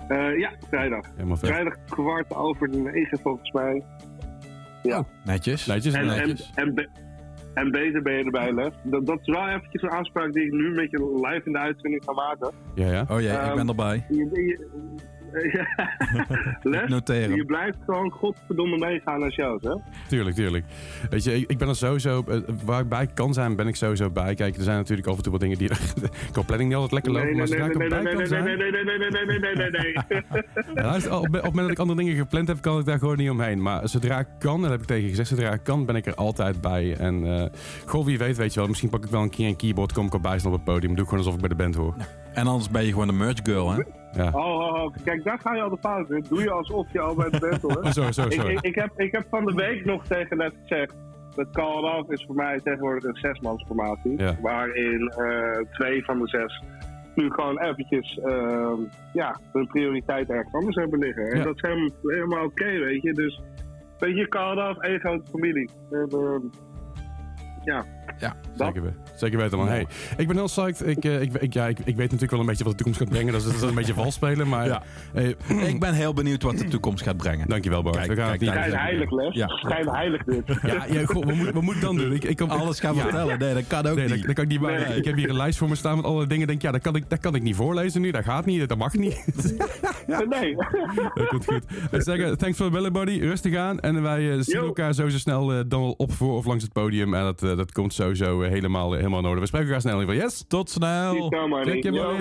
Eh, 0.09 0.39
ja, 0.39 0.51
vrijdag. 0.69 1.05
Vrijdag 1.33 1.75
kwart 1.89 2.35
over 2.35 2.71
de 2.71 2.79
negen 2.79 3.19
volgens 3.19 3.53
mij. 3.53 3.85
Ja. 4.83 5.05
Netjes. 5.25 5.67
Netjes, 5.67 5.95
En, 5.95 6.01
en, 6.01 6.07
netjes. 6.07 6.53
en, 6.55 6.75
be- 6.75 6.89
en 7.55 7.71
beter 7.71 8.03
ben 8.03 8.13
je 8.13 8.25
erbij, 8.25 8.53
Les. 8.53 8.75
Dat, 8.83 9.07
dat 9.07 9.19
is 9.21 9.27
wel 9.35 9.49
eventjes 9.49 9.83
een 9.83 9.89
afspraak 9.89 10.33
die 10.33 10.45
ik 10.45 10.53
nu 10.53 10.71
met 10.75 10.91
je 10.91 11.21
live 11.27 11.43
in 11.45 11.53
de 11.53 11.59
uitzending 11.59 12.05
ga 12.05 12.13
maken. 12.13 12.51
Ja, 12.75 12.87
ja. 12.93 13.05
Oh 13.11 13.21
jee, 13.21 13.31
ik 13.33 13.37
Ehm, 13.39 13.55
ben 13.57 13.69
erbij. 13.69 14.07
Je- 14.09 14.17
je- 14.17 14.97
Les, 16.63 16.89
Noteer 16.89 17.21
hem. 17.21 17.35
je 17.35 17.45
blijft 17.45 17.79
gewoon 17.87 18.11
godverdomme 18.11 18.79
meegaan 18.79 19.21
naar 19.21 19.33
shows, 19.33 19.63
hè? 19.63 19.75
Tuurlijk, 20.09 20.37
tuurlijk. 20.37 20.65
Weet 21.11 21.25
je, 21.25 21.35
ik, 21.35 21.51
ik 21.51 21.59
ben 21.59 21.69
er 21.69 21.77
sowieso... 21.77 22.25
eh, 22.29 22.39
waar 22.65 22.81
ik 22.81 22.89
bij 22.89 23.07
kan 23.15 23.33
zijn, 23.35 23.57
ben 23.57 23.67
ik 23.67 23.77
sowieso 23.77 24.11
bij. 24.11 24.35
Kijk, 24.35 24.57
er 24.57 24.63
zijn 24.63 24.77
natuurlijk 24.77 25.09
af 25.09 25.17
en 25.17 25.23
toe 25.23 25.33
wat 25.33 25.41
dingen 25.41 25.59
die... 25.59 25.69
qua 26.33 26.43
planning 26.43 26.69
niet 26.71 26.79
altijd 26.79 26.93
lekker 26.93 27.13
lopen, 27.13 27.37
maar 27.37 27.47
zodra 27.47 27.65
ik 27.65 27.73
erbij 27.77 28.15
kan 28.15 28.27
zijn... 28.27 28.45
nee, 28.45 28.57
nee, 28.57 28.71
nee, 28.71 28.85
nee, 28.85 28.99
nee, 28.99 29.11
nee, 29.11 29.39
nee, 29.39 29.55
nee, 29.55 29.71
nee, 29.71 29.71
nee. 29.71 30.23
Ja, 30.75 30.83
luister, 30.83 31.13
op, 31.13 31.19
op 31.27 31.33
het 31.33 31.43
moment 31.43 31.61
dat 31.63 31.71
ik 31.71 31.79
andere 31.79 31.99
dingen 31.99 32.17
gepland 32.17 32.49
heb, 32.49 32.61
kan 32.61 32.79
ik 32.79 32.85
daar 32.85 32.99
gewoon 32.99 33.17
niet 33.17 33.31
omheen. 33.31 33.63
Maar 33.63 33.89
zodra 33.89 34.19
ik 34.19 34.27
kan, 34.39 34.61
dat 34.61 34.71
heb 34.71 34.81
ik 34.81 34.87
tegen 34.87 35.03
je 35.03 35.09
gezegd, 35.09 35.29
zodra 35.29 35.53
ik 35.53 35.63
kan, 35.63 35.87
ben 35.87 35.97
ik 35.97 36.07
er 36.07 36.15
altijd 36.15 36.61
bij. 36.61 36.97
En 36.97 37.25
eh 37.27 37.47
goh, 37.87 38.05
wie 38.05 38.19
weet, 38.19 38.37
weet 38.37 38.53
je 38.55 38.59
wel, 38.61 38.69
misschien 38.69 38.89
pak 38.89 39.05
ik 39.05 39.11
wel 39.11 39.23
een 39.23 39.31
keer 39.31 39.47
een 39.49 39.57
keyboard, 39.57 39.93
kom 39.93 40.07
ik 40.07 40.15
op 40.15 40.23
bijstaan 40.23 40.53
op 40.53 40.57
het 40.57 40.67
podium, 40.75 40.91
doe 40.95 41.03
ik 41.05 41.09
gewoon 41.09 41.19
alsof 41.25 41.35
ik 41.35 41.41
bij 41.41 41.49
de 41.49 41.55
band 41.63 41.75
hoor. 41.75 41.95
En 42.35 42.47
anders 42.47 42.71
ben 42.71 42.85
je 42.85 42.91
gewoon 42.93 43.07
de 43.07 43.13
merch 43.13 43.39
girl, 43.43 43.71
hè? 43.73 43.83
Ja. 44.13 44.31
Oh, 44.33 44.35
oh, 44.35 44.83
oh, 44.83 44.95
kijk, 45.05 45.25
daar 45.25 45.39
ga 45.39 45.55
je 45.55 45.63
al 45.63 45.71
de 45.71 45.79
fout 45.81 46.11
in. 46.11 46.25
Doe 46.29 46.43
je 46.43 46.51
alsof 46.51 46.93
je 46.93 47.01
al 47.01 47.15
bij 47.15 47.31
de 47.31 47.39
bent 47.39 47.63
hoor. 47.63 47.87
Sorry, 47.93 48.13
sorry, 48.13 48.33
Ik, 48.33 48.41
sorry. 48.41 48.55
ik, 48.55 48.61
ik, 48.61 48.75
heb, 48.75 48.91
ik 48.97 49.13
heb 49.13 49.27
van 49.31 49.45
de 49.45 49.55
week 49.55 49.85
nog 49.85 50.07
tegen 50.07 50.37
net 50.37 50.53
gezegd. 50.61 50.95
Dat 51.35 51.51
Call 51.51 51.99
Off 51.99 52.11
is 52.11 52.25
voor 52.27 52.35
mij 52.35 52.61
tegenwoordig 52.61 53.05
een 53.05 53.17
zesmansformatie. 53.17 54.19
Ja. 54.19 54.37
Waarin 54.41 55.09
eh, 55.09 55.71
twee 55.73 56.05
van 56.05 56.19
de 56.19 56.29
zes 56.29 56.63
nu 57.19 57.31
gewoon 57.31 57.61
eventjes 57.61 58.19
ehm, 58.19 58.81
ja, 59.13 59.41
hun 59.53 59.67
prioriteit 59.67 60.31
ergens 60.31 60.55
anders 60.55 60.77
hebben 60.77 60.99
liggen. 60.99 61.31
En 61.31 61.43
dat 61.43 61.55
is 61.55 61.63
helemaal, 61.63 61.91
helemaal 62.03 62.45
oké, 62.45 62.79
weet 62.79 63.03
je. 63.03 63.13
Dus, 63.13 63.43
weet 63.99 64.17
je, 64.17 64.29
Call 64.29 64.69
Off, 64.71 64.79
één 64.79 65.01
grote 65.01 65.31
familie. 65.31 65.71
En, 65.91 66.09
ehm, 66.11 66.41
ja, 67.65 67.85
Ja. 68.19 68.37
Zeker, 68.57 68.83
we- 68.83 68.93
zeker 69.17 69.39
weten, 69.39 69.59
man. 69.59 69.69
Hey, 69.69 69.87
ik 70.17 70.27
ben 70.27 70.37
heel 70.37 70.45
psyched. 70.47 70.87
Ik, 70.87 71.05
eh, 71.05 71.21
ik, 71.21 71.33
ik, 71.35 71.53
ja, 71.53 71.67
ik, 71.67 71.79
ik 71.79 71.85
weet 71.85 71.97
natuurlijk 71.97 72.31
wel 72.31 72.41
een 72.41 72.47
beetje 72.47 72.65
wat 72.65 72.73
de 72.73 72.85
toekomst 72.85 73.01
gaat 73.01 73.09
brengen. 73.09 73.33
Dat 73.33 73.41
is, 73.43 73.47
dat 73.47 73.57
is 73.57 73.63
een 73.69 73.75
beetje 73.75 73.95
vals 73.95 74.15
spelen, 74.15 74.49
maar... 74.49 74.67
Ja. 74.67 74.83
eh, 75.15 75.29
Ik 75.69 75.81
ben 75.81 75.95
heel 75.95 76.13
benieuwd 76.13 76.43
wat 76.43 76.59
de 76.59 76.69
toekomst 76.69 77.03
gaat 77.03 77.17
brengen. 77.17 77.49
dankjewel, 77.49 77.83
Bart. 77.83 77.97
Kijk, 77.97 78.09
We 78.09 78.17
gaan 78.17 78.27
kijk, 78.39 78.41
het 78.41 78.51
kijk. 78.51 78.75
heilig 78.81 79.11
les. 79.11 79.35
Ja. 79.35 79.47
Schijn 79.49 79.89
heilig 79.89 80.25
dit. 80.25 80.43
Ja, 80.63 80.85
ja 80.91 81.05
goh, 81.05 81.25
wat, 81.25 81.35
moet, 81.35 81.51
wat 81.51 81.63
moet 81.63 81.75
ik 81.75 81.81
dan 81.81 81.97
doen? 81.97 82.13
Ik, 82.13 82.25
ik 82.25 82.37
kom, 82.37 82.51
Alles 82.51 82.81
gaan 82.81 82.95
Ja. 82.95 83.01
vertellen. 83.03 83.39
Nee, 83.39 83.55
dat 83.55 83.67
kan 83.67 83.87
ook 83.87 83.97
Nee, 83.97 84.07
dat, 84.09 84.17
niet. 84.17 84.27
dat 84.27 84.35
kan 84.35 84.45
ik 84.45 84.51
niet. 84.51 84.61
Nee. 84.61 84.97
Ik 84.97 85.05
heb 85.05 85.17
hier 85.17 85.29
een 85.29 85.37
lijst 85.37 85.59
voor 85.59 85.69
me 85.69 85.75
staan 85.75 85.97
met 85.97 86.05
alle 86.05 86.27
dingen. 86.27 86.47
Denk, 86.47 86.63
ja, 86.63 86.71
dat 86.73 86.81
kan, 86.81 86.97
ik, 86.97 87.05
dat 87.11 87.19
kan 87.19 87.35
ik 87.35 87.43
niet 87.43 87.57
voorlezen 87.57 88.01
nu. 88.01 88.11
Dat 88.11 88.25
gaat 88.25 88.47
niet. 88.47 88.69
Dat 88.69 88.79
mag 88.79 88.95
niet. 88.95 89.25
Nee. 90.29 90.57
dat 91.15 91.29
komt 91.29 91.45
goed. 91.45 91.63
Ik 91.91 92.03
zeg, 92.03 92.19
eh, 92.19 92.31
thanks 92.33 92.57
for 92.57 92.67
the 92.67 92.73
belly 92.73 92.91
buddy. 92.91 93.19
Rustig 93.21 93.57
aan. 93.57 93.81
En 93.81 94.03
wij 94.03 94.31
eh, 94.33 94.37
zien 94.41 94.59
Yo. 94.61 94.67
elkaar 94.67 94.95
sowieso 94.95 95.19
snel 95.19 95.53
eh, 95.53 95.61
dan 95.67 95.81
wel 95.81 95.95
op 95.97 96.13
voor 96.13 96.37
of 96.37 96.47
langs 96.47 96.63
het 96.63 96.73
podium. 96.73 97.15
En 97.15 97.23
dat, 97.23 97.43
eh, 97.43 97.57
dat 97.57 97.73
komt 97.73 97.95
sowieso 97.99 98.43
eh, 98.43 98.51
helemaal, 98.51 98.93
helemaal 98.93 99.19
in 99.19 99.27
orde. 99.27 99.41
We 99.41 99.47
spreken 99.47 99.67
elkaar 99.67 99.83
snel 99.83 100.01
in 100.01 100.01
ieder 100.01 100.15
geval. 100.15 100.31
Yes? 100.31 100.45
Tot 100.49 100.71
snel. 100.71 101.29
Zo, 101.31 101.49
man. 101.49 101.65
Check 101.65 101.83
je 101.83 101.93
Yo, 101.93 102.17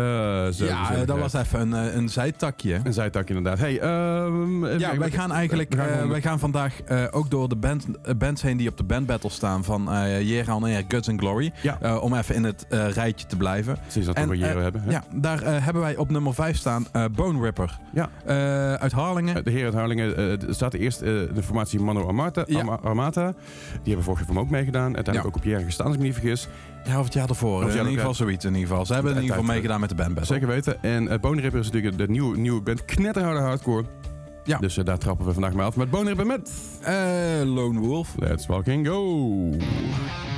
Ja, 0.00 0.90
eh, 0.92 0.98
dat 1.06 1.16
ja. 1.16 1.22
was 1.22 1.32
even 1.32 1.60
een, 1.72 1.96
een 1.96 2.08
zijtakje. 2.08 2.80
Een 2.84 2.92
zijtak 2.92 3.28
inderdaad. 3.28 3.58
Hey, 3.58 3.78
ehm, 3.80 4.66
Ja, 4.78 4.98
wij 4.98 5.10
gaan 5.10 5.32
eigenlijk 5.32 5.70
we 5.74 5.76
gaan 5.78 5.88
eh, 5.88 6.08
wij 6.08 6.20
gaan 6.22 6.38
vandaag 6.38 6.80
eh, 6.82 7.04
ook 7.10 7.30
door 7.30 7.48
de 7.48 7.56
band, 7.56 7.86
bands 8.18 8.42
heen 8.42 8.56
die 8.56 8.68
op 8.68 8.76
de 8.76 8.84
band 8.84 9.06
battle 9.06 9.30
staan 9.30 9.64
van 9.64 9.92
eh 9.92 10.20
Jera 10.28 10.56
en 10.56 10.84
Guts 10.88 11.08
and 11.08 11.20
Glory. 11.20 11.52
Ja. 11.62 11.78
Eh, 11.80 12.02
om 12.02 12.14
even 12.14 12.34
in 12.34 12.44
het 12.44 12.66
eh, 12.68 12.88
rijtje 12.88 13.26
te 13.26 13.36
blijven. 13.36 13.76
Sinds 13.86 14.06
dat 14.06 14.16
we 14.16 14.22
En, 14.22 14.32
eh, 14.32 14.62
hebben. 14.62 14.82
hè? 14.82 14.90
Ja, 14.90 15.02
daar 15.14 15.42
eh, 15.42 15.64
hebben 15.64 15.82
wij 15.82 15.96
op 15.96 16.10
nummer 16.10 16.34
5 16.34 16.56
staan 16.56 16.86
eh, 16.92 17.04
Bone 17.14 17.40
Ripper. 17.42 17.78
Ja. 17.92 18.08
Eh, 18.26 18.74
uit 18.74 18.92
Harlingen. 18.92 19.44
De 19.44 19.50
heren 19.50 19.64
uit 19.66 19.74
Harlingen, 19.74 20.38
staat 20.54 20.74
eerst 20.74 21.00
eh, 21.00 21.08
de 21.34 21.42
formatie 21.42 21.80
Mano 21.80 22.06
Armata, 22.06 22.44
Ja. 22.46 22.58
Arma- 22.58 22.78
Armata. 22.82 23.32
Die 23.72 23.80
hebben 23.84 24.02
vorig 24.04 24.18
jaar 24.18 24.26
van 24.26 24.36
me 24.36 24.40
ook 24.42 24.50
meegedaan. 24.50 24.94
Uiteindelijk 24.94 25.22
Ja. 25.24 25.28
ook 25.28 25.36
op 25.36 25.42
Pierre 25.42 25.64
gestaan, 25.64 25.86
als 25.86 25.94
ik 25.94 26.00
me 26.00 26.06
niet 26.06 26.16
vergis. 26.16 26.48
Ja, 26.86 26.98
of 26.98 27.04
het 27.04 27.14
jaar 27.14 27.28
ervoor. 27.28 27.62
Het 27.62 27.74
in 27.74 27.78
ieder 27.78 27.92
geval 27.92 28.14
zoiets 28.14 28.44
in 28.44 28.54
ieder 28.54 28.68
geval. 28.68 28.86
Ze 28.86 28.94
hebben 28.94 29.12
in 29.14 29.20
ieder 29.20 29.36
geval 29.36 29.52
meegedaan 29.52 29.80
met 29.80 29.88
de 29.88 29.94
band 29.94 30.14
battle. 30.14 30.34
Zeker 30.34 30.48
weten. 30.48 30.82
En 30.82 31.02
uh, 31.02 31.14
Bone 31.20 31.40
Ripper 31.40 31.60
is 31.60 31.66
natuurlijk 31.66 31.98
de 31.98 32.08
nieuwe, 32.08 32.38
nieuwe 32.38 32.60
band. 32.60 32.84
Knetterharde 32.84 33.40
hardcore. 33.40 33.84
Ja. 34.44 34.58
Dus 34.58 34.76
eh, 34.76 34.84
daar 34.84 34.98
trappen 34.98 35.26
we 35.26 35.32
vandaag 35.32 35.52
mee 35.52 35.66
af. 35.66 35.76
Met 35.76 35.90
Bone 35.90 36.08
Ripper 36.08 36.26
met... 36.26 36.50
Eh, 36.82 36.94
Lone 37.44 37.80
Wolf. 37.80 38.14
Let's 38.18 38.44
fucking 38.44 38.86
go! 38.86 40.35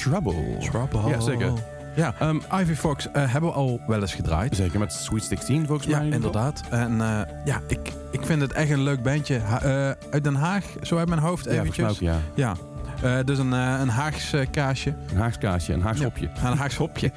Trouble. 0.00 0.56
Trouble. 0.60 1.08
Ja, 1.08 1.20
zeker. 1.20 1.52
Ja, 1.96 2.14
Ehm, 2.18 2.36
Ivy 2.60 2.74
Fox 2.74 3.08
eh, 3.12 3.32
hebben 3.32 3.50
we 3.50 3.56
al 3.56 3.80
wel 3.86 4.00
eens 4.00 4.14
gedraaid. 4.14 4.56
Zeker 4.56 4.78
met 4.78 4.92
Sweet 4.92 5.24
16 5.24 5.66
volgens 5.66 5.86
Ja, 5.88 5.96
mij. 5.98 6.04
geval. 6.10 6.16
inderdaad. 6.16 6.62
En 6.70 7.00
eh, 7.00 7.20
ja, 7.44 7.60
ik, 7.66 7.92
ik 8.10 8.24
vind 8.26 8.40
het 8.40 8.52
echt 8.52 8.70
een 8.70 8.82
leuk 8.82 9.02
bandje. 9.02 9.38
Ha- 9.38 9.60
eh, 9.60 9.90
uit 10.10 10.24
Den 10.24 10.34
Haag, 10.34 10.64
zo 10.82 10.96
uit 10.98 11.08
mijn 11.08 11.20
hoofd 11.20 11.44
Ja, 11.44 11.50
eventjes. 11.50 11.90
ook, 11.90 11.96
ja. 11.98 12.16
Ja, 12.34 12.54
Eh, 13.02 13.18
dus 13.24 13.38
een, 13.38 13.52
eh, 13.52 13.76
een 13.80 13.88
Haags 13.88 14.32
eh, 14.32 14.46
kaasje. 14.50 14.94
Een 15.10 15.16
Haags 15.16 15.38
kaasje, 15.38 15.72
een 15.72 15.82
Haags 15.82 15.98
Ja. 15.98 16.04
hopje. 16.04 16.28
Een 16.44 16.56
Haags 16.56 16.76
hopje. 16.76 17.10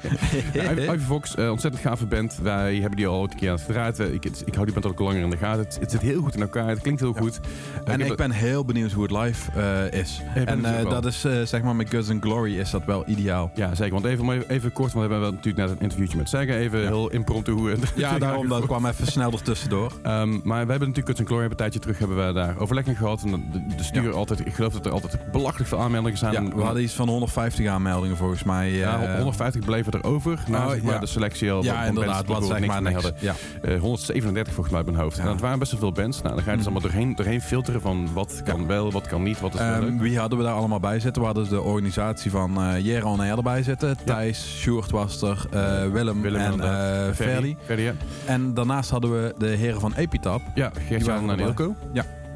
Ja, 0.52 0.70
Ivy 0.70 0.98
Fox, 0.98 1.36
ontzettend 1.36 1.82
gave 1.82 2.06
band. 2.06 2.38
Wij 2.42 2.74
hebben 2.74 2.96
die 2.96 3.06
al 3.06 3.20
ooit 3.20 3.32
een 3.32 3.38
keer 3.38 3.48
aan 3.50 3.54
het 3.56 3.64
gedraaid. 3.64 3.98
Ik, 3.98 4.24
ik 4.24 4.54
hou 4.54 4.64
die 4.64 4.74
band 4.74 4.86
ook 4.86 4.98
al 4.98 5.04
langer 5.04 5.20
in 5.22 5.30
de 5.30 5.36
gaten. 5.36 5.64
Het, 5.64 5.76
het 5.80 5.90
zit 5.90 6.00
heel 6.00 6.22
goed 6.22 6.34
in 6.34 6.40
elkaar. 6.40 6.68
Het 6.68 6.80
klinkt 6.80 7.00
heel 7.00 7.12
goed. 7.12 7.40
En 7.84 8.00
ik 8.00 8.16
ben 8.16 8.30
heel 8.30 8.64
benieuwd 8.64 8.92
hoe 8.92 9.02
het 9.02 9.12
live 9.12 9.50
is. 9.90 10.22
En 10.34 10.62
dat 10.84 11.04
is 11.06 11.20
zeg 11.44 11.62
maar 11.62 11.76
met 11.76 11.88
Guts 11.90 12.10
and 12.10 12.22
Glory 12.22 12.58
is 12.58 12.70
dat 12.70 12.84
wel 12.84 13.04
ideaal. 13.06 13.50
Ja, 13.54 13.74
zeker. 13.74 13.92
Want 13.92 14.04
even, 14.04 14.48
even, 14.48 14.72
kort, 14.72 14.92
want 14.92 15.06
we 15.06 15.12
hebben 15.12 15.30
natuurlijk 15.34 15.66
net 15.66 15.70
een 15.70 15.82
interviewtje 15.82 16.16
met 16.16 16.28
Zeggen. 16.28 16.56
Even 16.56 16.80
heel 16.80 17.10
impromptu 17.10 17.52
hoe 17.52 17.70
Ja, 17.94 18.18
daarom 18.18 18.48
dat 18.48 18.66
kwam 18.66 18.86
even 18.86 19.06
snel 19.06 19.32
ertussendoor. 19.32 19.92
Ehm, 20.02 20.30
maar 20.30 20.64
we 20.64 20.70
hebben 20.70 20.78
natuurlijk 20.88 21.06
Cuts 21.06 21.18
and 21.18 21.28
Glory 21.28 21.44
een 21.44 21.56
tijdje 21.56 21.78
terug 21.80 21.98
hebben 21.98 22.26
we 22.26 22.32
daar 22.32 22.58
overleg 22.58 22.86
in 22.86 22.96
gehad. 22.96 23.22
En 23.22 23.30
de, 23.52 24.00
Ja. 24.02 24.08
altijd, 24.08 24.46
ik 24.46 24.54
geloof 24.54 24.72
dat 24.72 24.86
er 24.86 24.92
altijd 24.92 25.32
belachelijk 25.32 25.68
veel 25.72 25.80
aanmeldingen 25.84 26.18
zijn. 26.18 26.32
Ja, 26.32 26.38
En- 26.38 26.56
we 26.56 26.62
hadden 26.62 26.82
iets 26.82 26.94
van 26.94 27.08
150 27.08 27.66
aanmeldingen 27.66 28.16
volgens 28.16 28.42
mij. 28.42 28.68
eh, 28.70 28.78
ja, 28.78 29.16
150 29.16 29.64
bleven 29.64 29.92
er 29.92 30.04
over. 30.04 30.32
Oh, 30.32 30.68
zeg 30.68 30.82
maar, 30.82 30.94
ja. 30.94 30.98
de 31.00 31.06
selectie 31.06 31.52
al. 31.52 31.62
Ja, 31.64 31.84
inderdaad. 31.84 32.26
Wat 32.26 32.46
zeg 32.46 32.66
maar 32.66 32.82
niks 32.82 32.94
hadden. 32.94 33.14
Ja. 33.18 33.34
Eh, 33.62 33.80
137 33.80 34.52
volgens 34.54 34.74
mij 34.74 34.84
op 34.84 34.90
mijn 34.90 35.02
hoofd. 35.02 35.16
Ja. 35.16 35.22
En 35.22 35.28
dat 35.28 35.40
waren 35.40 35.58
best 35.58 35.70
wel 35.70 35.80
veel 35.80 35.92
bands. 35.92 36.22
Nou, 36.22 36.34
dan 36.34 36.44
ga 36.44 36.50
je 36.50 36.56
dus 36.56 36.66
allemaal 36.66 36.82
doorheen, 36.82 37.14
doorheen 37.14 37.40
filteren 37.40 37.80
van 37.80 38.08
wat 38.12 38.40
kan 38.44 38.66
wel, 38.66 38.92
wat 38.92 39.06
kan 39.06 39.22
niet, 39.22 39.40
wat 39.40 39.54
is 39.54 39.60
leuk. 39.60 40.00
wie 40.00 40.18
hadden 40.18 40.38
we 40.38 40.44
daar 40.44 40.54
allemaal 40.54 40.80
bij 40.80 41.00
zitten? 41.00 41.20
We 41.22 41.28
hadden 41.28 41.48
de 41.48 41.60
organisatie 41.60 42.30
van 42.30 42.62
eh 42.62 42.84
Jera 42.84 43.06
on 43.06 43.20
Air 43.20 43.36
erbij 43.36 43.62
zitten. 43.62 43.96
Thijs, 44.04 44.58
Sjoerd 44.60 44.90
was 44.90 45.22
er, 45.22 45.46
eh, 45.50 45.90
Willem, 45.90 46.22
Willem 46.22 46.40
en 46.40 46.60
eh 46.60 47.78
ja. 47.78 47.92
En 48.26 48.54
daarnaast 48.54 48.90
hadden 48.90 49.10
we 49.22 49.34
de 49.38 49.46
heren 49.46 49.80
van 49.80 49.94
Epitap. 49.94 50.40
Ja, 50.54 50.70
Geert-Jan 50.88 51.30
en. 51.30 51.38
Ilko. 51.38 51.74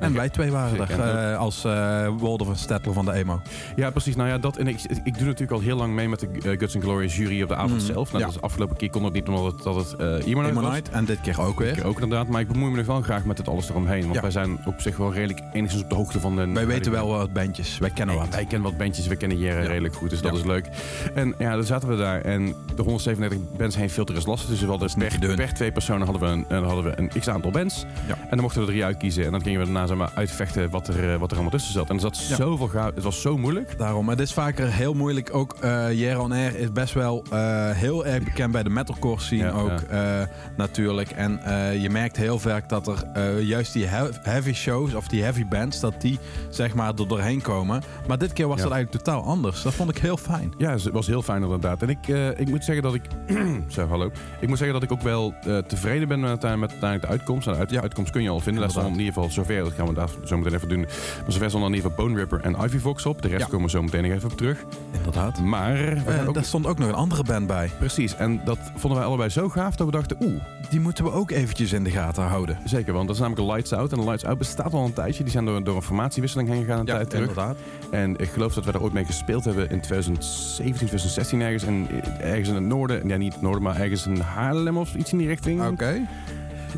En 0.01 0.15
wij 0.15 0.29
twee 0.29 0.51
waren 0.51 0.77
Zeker, 0.77 1.01
er. 1.01 1.33
eh, 1.33 1.39
als 1.39 1.65
eh 1.65 2.09
Wolder 2.19 2.47
van 2.47 2.57
Stettler 2.57 2.95
van 2.95 3.05
de 3.05 3.13
EMO. 3.13 3.41
Ja, 3.77 3.91
precies. 3.91 4.17
Nou 4.17 4.29
ja, 4.29 4.39
dat, 4.39 4.57
en 4.57 4.67
ik, 4.69 4.79
ik 5.05 5.15
doe 5.19 5.25
natuurlijk 5.27 5.51
al 5.53 5.61
heel 5.61 5.77
lang 5.77 5.95
mee 5.95 6.09
met 6.09 6.21
de 6.21 6.27
eh, 6.27 6.59
Guts 6.59 6.75
and 6.75 6.85
Glory 6.85 7.07
jury 7.07 7.43
op 7.43 7.49
de 7.49 7.57
avond 7.57 7.83
Mhm. 7.83 7.93
zelf. 7.93 8.07
Nou, 8.13 8.19
Ja. 8.19 8.27
dat 8.27 8.37
is 8.37 8.43
afgelopen 8.43 8.77
keer 8.77 8.91
kon 8.91 9.05
het 9.05 9.13
niet 9.13 9.29
omdat 9.29 9.53
het, 9.53 9.63
dat 9.63 9.75
het 9.75 9.93
eh 9.95 10.07
Emo 10.07 10.41
Night 10.41 10.51
EMO 10.51 10.61
was. 10.61 10.73
Night. 10.73 10.89
En 10.91 11.05
dit 11.05 11.21
keer 11.21 11.41
ook 11.41 11.59
weer. 11.59 11.77
Ik 11.79 11.85
ook 11.85 12.01
inderdaad, 12.01 12.29
maar 12.29 12.41
ik 12.41 12.49
bemoei 12.49 12.71
me 12.71 12.77
nog 12.77 12.87
wel 12.87 13.01
graag 13.03 13.25
met 13.25 13.39
het 13.39 13.49
alles 13.49 13.69
eromheen. 13.71 14.03
Want 14.03 14.15
Ja. 14.15 14.21
wij 14.21 14.31
zijn 14.31 14.59
op 14.67 14.81
zich 14.81 14.97
wel 14.97 15.13
redelijk 15.13 15.41
enigszins 15.53 15.83
op 15.83 15.89
de 15.91 15.95
hoogte 15.97 16.21
van 16.21 16.37
de... 16.37 16.47
Wij 16.53 16.67
weten 16.67 16.93
wel 16.93 17.09
wat 17.09 17.33
bandjes. 17.33 17.79
Wij 17.79 17.91
kennen 17.91 18.17
wat. 18.17 18.29
wij 18.29 18.45
kennen 18.45 18.63
wat 18.71 18.77
bandjes, 18.79 19.07
we 19.07 19.17
kennen 19.17 19.39
Jere 19.39 19.63
Ja. 19.63 19.67
redelijk 19.69 19.95
goed, 19.95 20.11
dus 20.11 20.21
dat 20.21 20.35
is 20.37 20.45
leuk. 20.45 20.69
En 21.15 21.35
ja, 21.39 21.55
dan 21.55 21.65
zaten 21.65 21.89
we 21.89 21.97
daar 21.97 22.21
en 22.21 22.55
de 22.77 22.83
137 22.83 23.39
bands 23.57 23.77
heen 23.77 23.91
filteren 23.91 24.21
is 24.21 24.27
lastig. 24.27 24.49
Dus 24.51 24.61
we 24.61 24.67
hadden 24.67 24.91
niet 24.97 25.19
per, 25.21 25.35
per 25.35 25.55
twee 25.55 25.73
personen 25.73 26.07
hadden 26.09 26.23
we 26.23 26.29
een, 26.35 26.45
en 26.49 26.65
hadden 26.65 26.85
we 26.85 26.93
een 26.99 27.11
x-aantal 27.21 27.51
bands. 27.51 27.85
Ja. 28.07 28.15
En 28.15 28.27
dan 28.31 28.41
mochten 28.41 28.61
we 28.61 28.67
er 28.67 28.73
drie 28.73 28.85
uitkiezen. 28.85 29.25
En 29.25 29.31
dan 29.31 29.43
gingen 29.43 29.59
we 29.61 29.65
daarna 29.65 29.86
zeg 29.87 29.97
maar, 29.97 30.11
uitvechten 30.15 30.71
wat 30.71 30.89
er, 30.89 31.13
eh, 31.13 31.19
wat 31.19 31.29
er 31.31 31.35
allemaal 31.37 31.53
tussen 31.53 31.73
zat. 31.73 31.89
En 31.89 31.95
er 31.95 32.01
zat 32.01 32.27
Ja. 32.29 32.37
zoveel 32.37 32.69
gaaf, 32.69 32.95
het 32.95 33.05
was 33.05 33.21
zo 33.21 33.37
moeilijk. 33.39 33.79
Daarom. 33.79 34.09
Het 34.09 34.21
is 34.21 34.33
vaker 34.33 34.73
heel 34.73 34.95
moeilijk. 34.95 35.35
Ook 35.35 35.57
eh 35.61 35.93
Jera 35.93 36.21
on 36.21 36.33
Air 36.33 36.57
is 36.59 36.73
best 36.73 36.95
wel 36.95 37.25
eh, 37.31 37.71
heel 37.71 38.07
erg 38.07 38.25
bekend 38.25 38.53
bij 38.53 38.63
de 38.63 38.71
metalcore 38.71 39.21
scene 39.21 39.43
Ja, 39.45 39.51
ook 39.51 39.81
eh, 39.81 40.23
natuurlijk. 40.57 41.11
En 41.11 41.43
eh, 41.45 41.83
je 41.83 41.91
merkt 41.91 42.17
heel 42.17 42.39
vaak 42.39 42.69
dat 42.69 42.87
er 42.89 43.03
eh, 43.13 43.43
juist 43.43 43.73
die 43.73 43.87
he- 43.87 44.09
heavy 44.23 44.53
shows 44.53 44.95
of 44.95 45.09
die 45.09 45.23
heavy 45.23 45.47
bands, 45.47 45.81
dat 45.81 46.01
die 46.01 46.19
zeg 46.51 46.75
maar 46.75 46.89
er 46.99 47.09
doorheen 47.09 47.43
komen. 47.43 47.83
Maar 48.09 48.19
dit 48.19 48.33
keer 48.33 48.49
was 48.49 48.61
dat 48.63 48.71
eigenlijk 48.73 49.05
totaal 49.05 49.23
anders. 49.25 49.63
Dat 49.63 49.75
vond 49.75 49.91
ik 49.91 49.99
heel 49.99 50.17
fijn. 50.17 50.53
Ja, 50.59 50.71
het 50.71 50.91
was 50.91 51.07
heel 51.07 51.23
fijn 51.23 51.43
inderdaad. 51.43 51.83
En 51.83 51.89
ik, 51.89 52.09
eh, 52.09 52.29
ik 52.41 52.49
moet 52.49 52.65
zeggen 52.65 52.83
dat 52.85 52.95
ik... 52.95 53.03
zo, 53.69 53.87
hallo. 53.87 54.11
Ik 54.41 54.49
moet 54.49 54.59
zeggen 54.59 54.75
dat 54.81 54.83
ik 54.83 54.93
ook 54.93 55.03
wel 55.03 55.35
eh, 55.47 55.59
tevreden 55.59 56.09
ben 56.09 56.21
met, 56.21 56.31
met 56.31 56.41
uiteindelijk 56.43 57.01
de 57.01 57.09
uitkomst. 57.09 57.47
En 57.47 57.53
de 57.53 57.59
uit- 57.59 57.71
Ja. 57.71 57.81
uitkomst 57.81 58.11
kun 58.13 58.23
je 58.23 58.29
al 58.29 58.41
vinden. 58.41 58.63
Dat 58.63 58.71
is 58.77 58.83
in 58.83 58.91
ieder 58.91 59.07
geval 59.07 59.31
zover 59.31 59.63
gaan 59.77 59.87
we 59.87 59.95
daar 59.95 60.09
zo 60.25 60.37
meteen 60.37 60.55
even 60.55 60.69
doen. 60.69 60.81
Maar 60.81 61.33
zover 61.33 61.49
stond 61.49 61.63
dan 61.65 61.75
in 61.75 61.81
geval 61.81 61.97
Bone 62.05 62.17
Ripper 62.19 62.41
en 62.41 62.57
Ivy 62.65 62.79
Fox 62.79 63.07
op. 63.07 63.23
De 63.23 63.29
rest 63.29 63.41
Ja. 63.41 63.47
komen 63.47 63.65
we 63.65 63.71
zo 63.71 63.83
meteen 63.83 64.03
nog 64.03 64.13
even 64.13 64.31
op 64.31 64.37
terug. 64.37 64.65
Inderdaad. 64.97 65.41
Maar 65.41 65.77
Eh, 66.07 66.29
ook... 66.29 66.35
daar 66.35 66.45
stond 66.45 66.67
ook 66.67 66.79
nog 66.79 66.89
een 66.89 66.95
andere 66.95 67.23
band 67.23 67.47
bij. 67.47 67.71
Precies, 67.79 68.17
en 68.17 68.41
dat 68.45 68.59
vonden 68.77 68.99
wij 68.99 69.09
allebei 69.09 69.29
zo 69.31 69.49
gaaf 69.49 69.77
dat 69.77 69.87
we 69.87 69.93
dachten, 69.93 70.17
oeh, 70.21 70.41
Die 70.71 70.81
moeten 70.81 71.05
we 71.05 71.13
ook 71.13 71.31
eventjes 71.31 71.73
in 71.73 71.85
de 71.85 71.91
gaten 71.91 72.23
houden. 72.25 72.59
zeker, 72.65 72.93
want 72.93 73.07
dat 73.07 73.17
is 73.17 73.23
namelijk 73.23 73.51
Lights 73.53 73.73
Out. 73.73 73.93
En 73.93 74.05
Lights 74.05 74.25
Out 74.25 74.39
bestaat 74.39 74.73
al 74.73 74.85
een 74.85 74.93
tijdje. 74.93 75.23
Die 75.23 75.33
zijn 75.33 75.45
door, 75.45 75.65
door 75.65 75.77
een 75.77 75.83
formatiewisseling 75.83 76.49
heen 76.49 76.65
gegaan 76.65 76.79
een 76.79 76.87
tijd 76.87 77.11
terug. 77.11 77.29
inderdaad. 77.29 77.57
En 77.91 78.17
ik 78.17 78.29
geloof 78.29 78.55
dat 78.55 78.65
we 78.65 78.73
er 78.73 78.83
ooit 78.83 78.93
mee 78.93 79.05
gespeeld 79.05 79.45
hebben 79.45 79.71
in 79.71 79.81
2017, 79.81 80.75
2016 80.75 81.41
ergens. 81.41 81.65
En 81.65 81.87
ergens 82.21 82.49
in 82.49 82.55
het 82.55 82.65
noorden, 82.65 83.09
ja 83.09 83.17
niet 83.17 83.33
het 83.33 83.43
noorden, 83.43 83.63
maar 83.63 83.81
ergens 83.81 84.07
in 84.07 84.21
Haarlem 84.21 84.77
of 84.79 84.95
iets 84.95 85.13
in 85.13 85.19
die 85.19 85.27
richting. 85.27 85.67
Oké. 85.67 86.01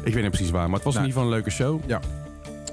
Ik 0.03 0.15
weet 0.15 0.23
niet 0.23 0.31
precies 0.33 0.51
waar, 0.51 0.67
maar 0.67 0.75
het 0.75 0.85
was 0.85 0.95
in 0.95 1.01
Nee. 1.01 1.09
ieder 1.09 1.23
geval 1.23 1.23
een 1.23 1.43
leuke 1.45 1.51
show. 1.51 1.81
Ja. 1.87 2.01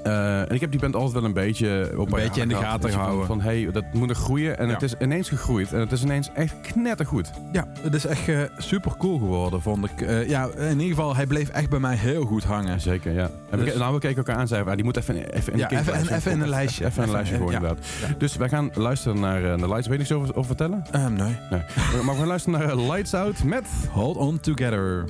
Eh, 0.06 0.40
en 0.40 0.48
ik 0.54 0.60
heb 0.60 0.70
die 0.70 0.80
band 0.80 0.94
altijd 0.94 1.12
wel 1.14 1.24
een 1.24 1.32
beetje 1.32 1.92
op 1.96 2.10
mijn 2.10 2.22
beetje 2.24 2.40
in 2.40 2.48
de 2.48 2.54
gaten 2.54 2.90
gehouden. 2.90 3.26
Van, 3.26 3.40
hey, 3.40 3.68
dat 3.72 3.84
moet 3.92 4.08
nog 4.08 4.16
groeien. 4.16 4.58
En 4.58 4.66
Ja. 4.66 4.72
het 4.72 4.82
is 4.82 4.94
ineens 5.00 5.28
gegroeid. 5.28 5.72
En 5.72 5.80
het 5.80 5.92
is 5.92 6.02
ineens 6.02 6.30
echt 6.34 6.54
knettergoed. 6.60 7.30
Ja, 7.52 7.66
het 7.80 7.94
is 7.94 8.06
echt 8.06 8.28
eh, 8.28 8.40
super 8.58 8.96
cool 8.98 9.18
geworden, 9.18 9.62
vond 9.62 9.84
ik. 9.84 10.00
Eh, 10.00 10.28
ja, 10.28 10.48
in 10.58 10.70
ieder 10.80 10.96
geval, 10.96 11.16
hij 11.16 11.26
bleef 11.26 11.48
echt 11.48 11.68
bij 11.70 11.78
mij 11.78 11.96
heel 11.96 12.24
goed 12.24 12.44
hangen. 12.44 12.80
Zeker, 12.80 13.12
ja. 13.12 13.30
En 13.50 13.58
we, 13.58 13.64
Dus- 13.64 13.74
nou, 13.76 13.94
we 13.94 14.00
keken 14.00 14.16
elkaar 14.16 14.34
aan 14.34 14.40
en 14.40 14.48
zeiden, 14.48 14.68
ah, 14.70 14.76
die 14.76 14.84
moet 14.84 14.96
even, 14.96 15.14
even 15.34 15.52
in 15.52 15.58
Ja, 15.58 15.68
de 15.68 15.76
even- 15.78 16.14
even 16.14 16.32
in 16.32 16.40
een 16.40 16.48
lijstje. 16.48 16.84
Even 16.84 17.02
in 17.02 17.08
een 17.08 17.14
lijstje 17.14 17.36
gooien, 17.36 17.52
ja. 17.52 17.58
inderdaad. 17.68 17.86
Dus 18.18 18.36
wij 18.36 18.48
gaan 18.48 18.70
luisteren 18.74 19.20
naar 19.20 19.40
de 19.40 19.68
Lights. 19.68 19.86
Weet 19.86 19.90
je 19.92 19.96
niks 19.98 20.12
over, 20.12 20.28
over 20.28 20.44
vertellen? 20.46 20.84
Ehm, 20.90 21.12
nee. 21.12 21.36
Nee. 21.50 21.60
maar 22.04 22.14
we 22.14 22.18
gaan 22.18 22.26
luisteren 22.26 22.58
naar 22.58 22.76
Lights 22.76 23.14
Out 23.14 23.44
met... 23.44 23.64
Hold 23.90 24.16
on 24.16 24.40
together. 24.40 25.04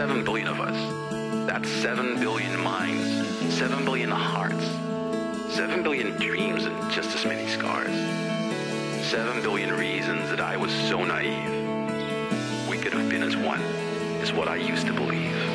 7 0.00 0.24
billion 0.24 0.48
of 0.48 0.60
us. 0.60 1.46
That's 1.46 1.68
7 1.68 2.18
billion 2.20 2.58
minds, 2.58 3.54
7 3.54 3.84
billion 3.84 4.08
hearts, 4.10 4.64
7 5.54 5.82
billion 5.82 6.16
dreams, 6.16 6.64
and 6.64 6.90
just 6.90 7.14
as 7.14 7.26
many 7.26 7.46
scars. 7.46 7.92
7 9.10 9.42
billion 9.42 9.74
reasons 9.74 10.30
that 10.30 10.40
I 10.40 10.56
was 10.56 10.72
so 10.88 11.04
naive. 11.04 11.50
We 12.66 12.78
could 12.78 12.94
have 12.94 13.10
been 13.10 13.22
as 13.22 13.36
one, 13.36 13.60
is 14.22 14.32
what 14.32 14.48
I 14.48 14.56
used 14.56 14.86
to 14.86 14.94
believe. 14.94 15.49